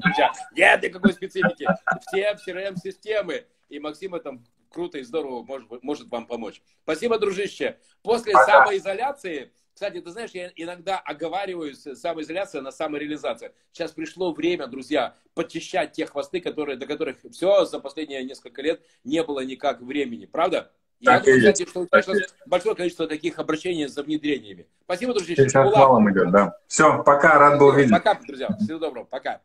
Нет 0.55 0.83
никакой 0.83 1.13
специфики. 1.13 1.67
Все 2.07 2.35
CRM-системы. 2.45 3.45
И 3.69 3.79
Максим 3.79 4.15
этом 4.15 4.45
круто 4.69 4.97
и 4.97 5.03
здорово 5.03 5.43
может, 5.43 5.83
может 5.83 6.09
вам 6.09 6.25
помочь. 6.25 6.61
Спасибо, 6.83 7.19
дружище. 7.19 7.77
После 8.01 8.33
самоизоляции, 8.33 9.51
кстати, 9.73 10.01
ты 10.01 10.11
знаешь, 10.11 10.31
я 10.31 10.51
иногда 10.55 10.99
оговариваюсь 10.99 11.81
самоизоляция 11.81 12.61
на 12.61 12.71
самореализация. 12.71 13.53
Сейчас 13.71 13.91
пришло 13.91 14.33
время, 14.33 14.67
друзья, 14.67 15.15
подчищать 15.33 15.93
те 15.93 16.05
хвосты, 16.05 16.41
которые, 16.41 16.77
до 16.77 16.85
которых 16.85 17.17
все 17.31 17.65
за 17.65 17.79
последние 17.79 18.23
несколько 18.23 18.61
лет 18.61 18.81
не 19.03 19.23
было 19.23 19.39
никак 19.43 19.81
времени. 19.81 20.25
Правда? 20.25 20.71
Так 21.03 21.25
Я 21.25 21.33
думаю, 21.33 21.39
кстати, 21.39 21.69
что 21.69 21.79
у 21.81 21.85
тебя 21.87 22.01
сейчас 22.03 22.35
большое 22.45 22.75
количество 22.75 23.07
таких 23.07 23.39
обращений 23.39 23.87
за 23.87 24.03
внедрениями. 24.03 24.67
Спасибо, 24.83 25.13
друзья. 25.13 25.35
Сейчас 25.35 25.73
валом 25.73 26.11
идет, 26.11 26.31
да. 26.31 26.57
Все, 26.67 27.01
пока, 27.03 27.39
рад 27.39 27.57
был 27.57 27.71
видеть. 27.71 27.91
Пока, 27.91 28.13
друзья. 28.13 28.49
Всего 28.59 28.77
доброго, 28.77 29.05
пока. 29.05 29.41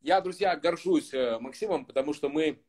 Я, 0.00 0.20
друзья, 0.20 0.56
горжусь 0.56 1.12
э, 1.12 1.38
Максимом, 1.38 1.84
потому 1.84 2.14
что 2.14 2.28
мы 2.28 2.60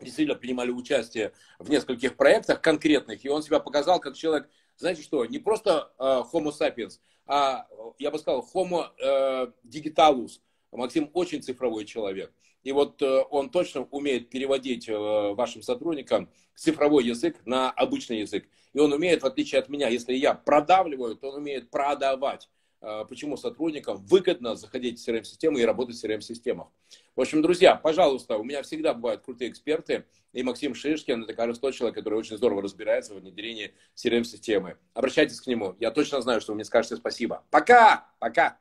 действительно 0.00 0.36
принимали 0.36 0.70
участие 0.70 1.32
в 1.58 1.70
нескольких 1.70 2.16
проектах 2.16 2.60
конкретных, 2.60 3.24
и 3.24 3.28
он 3.28 3.42
себя 3.42 3.60
показал 3.60 4.00
как 4.00 4.14
человек, 4.16 4.48
знаете 4.76 5.02
что, 5.02 5.24
не 5.26 5.38
просто 5.38 5.92
э, 5.98 6.02
Homo 6.02 6.52
sapiens, 6.52 6.98
а, 7.26 7.66
я 7.98 8.10
бы 8.10 8.18
сказал, 8.18 8.48
Homo 8.54 8.86
э, 8.98 9.52
digitalus. 9.64 10.40
Максим 10.72 11.10
очень 11.12 11.42
цифровой 11.42 11.84
человек. 11.84 12.32
И 12.64 12.72
вот 12.72 13.00
э, 13.02 13.22
он 13.30 13.50
точно 13.50 13.82
умеет 13.82 14.30
переводить 14.30 14.88
э, 14.88 14.92
вашим 15.34 15.62
сотрудникам 15.62 16.28
цифровой 16.56 17.04
язык 17.04 17.36
на 17.44 17.70
обычный 17.70 18.20
язык. 18.20 18.48
И 18.72 18.78
он 18.78 18.92
умеет, 18.92 19.22
в 19.22 19.26
отличие 19.26 19.60
от 19.60 19.68
меня, 19.68 19.88
если 19.88 20.14
я 20.14 20.34
продавливаю, 20.34 21.16
то 21.16 21.28
он 21.28 21.36
умеет 21.36 21.70
продавать. 21.70 22.48
Э, 22.86 23.06
почему 23.08 23.38
сотрудникам 23.38 23.96
выгодно 24.04 24.56
заходить 24.56 25.00
в 25.00 25.08
CRM-систему 25.08 25.56
и 25.56 25.64
работать 25.64 25.96
в 25.96 26.04
CRM-системах. 26.04 26.68
В 27.16 27.20
общем, 27.22 27.40
друзья, 27.40 27.76
пожалуйста, 27.76 28.36
у 28.36 28.44
меня 28.44 28.62
всегда 28.62 28.92
бывают 28.92 29.22
крутые 29.22 29.50
эксперты. 29.50 30.04
И 30.34 30.42
Максим 30.42 30.74
Шишкин, 30.74 31.22
это, 31.22 31.32
кажется, 31.32 31.62
тот 31.62 31.74
человек, 31.74 31.94
который 31.96 32.18
очень 32.18 32.36
здорово 32.36 32.60
разбирается 32.60 33.14
в 33.14 33.20
внедрении 33.20 33.72
CRM-системы. 33.94 34.76
Обращайтесь 34.92 35.40
к 35.40 35.46
нему. 35.46 35.76
Я 35.80 35.92
точно 35.92 36.20
знаю, 36.20 36.42
что 36.42 36.52
вы 36.52 36.56
мне 36.56 36.64
скажете 36.64 36.96
спасибо. 36.96 37.44
Пока! 37.50 38.06
Пока! 38.18 38.58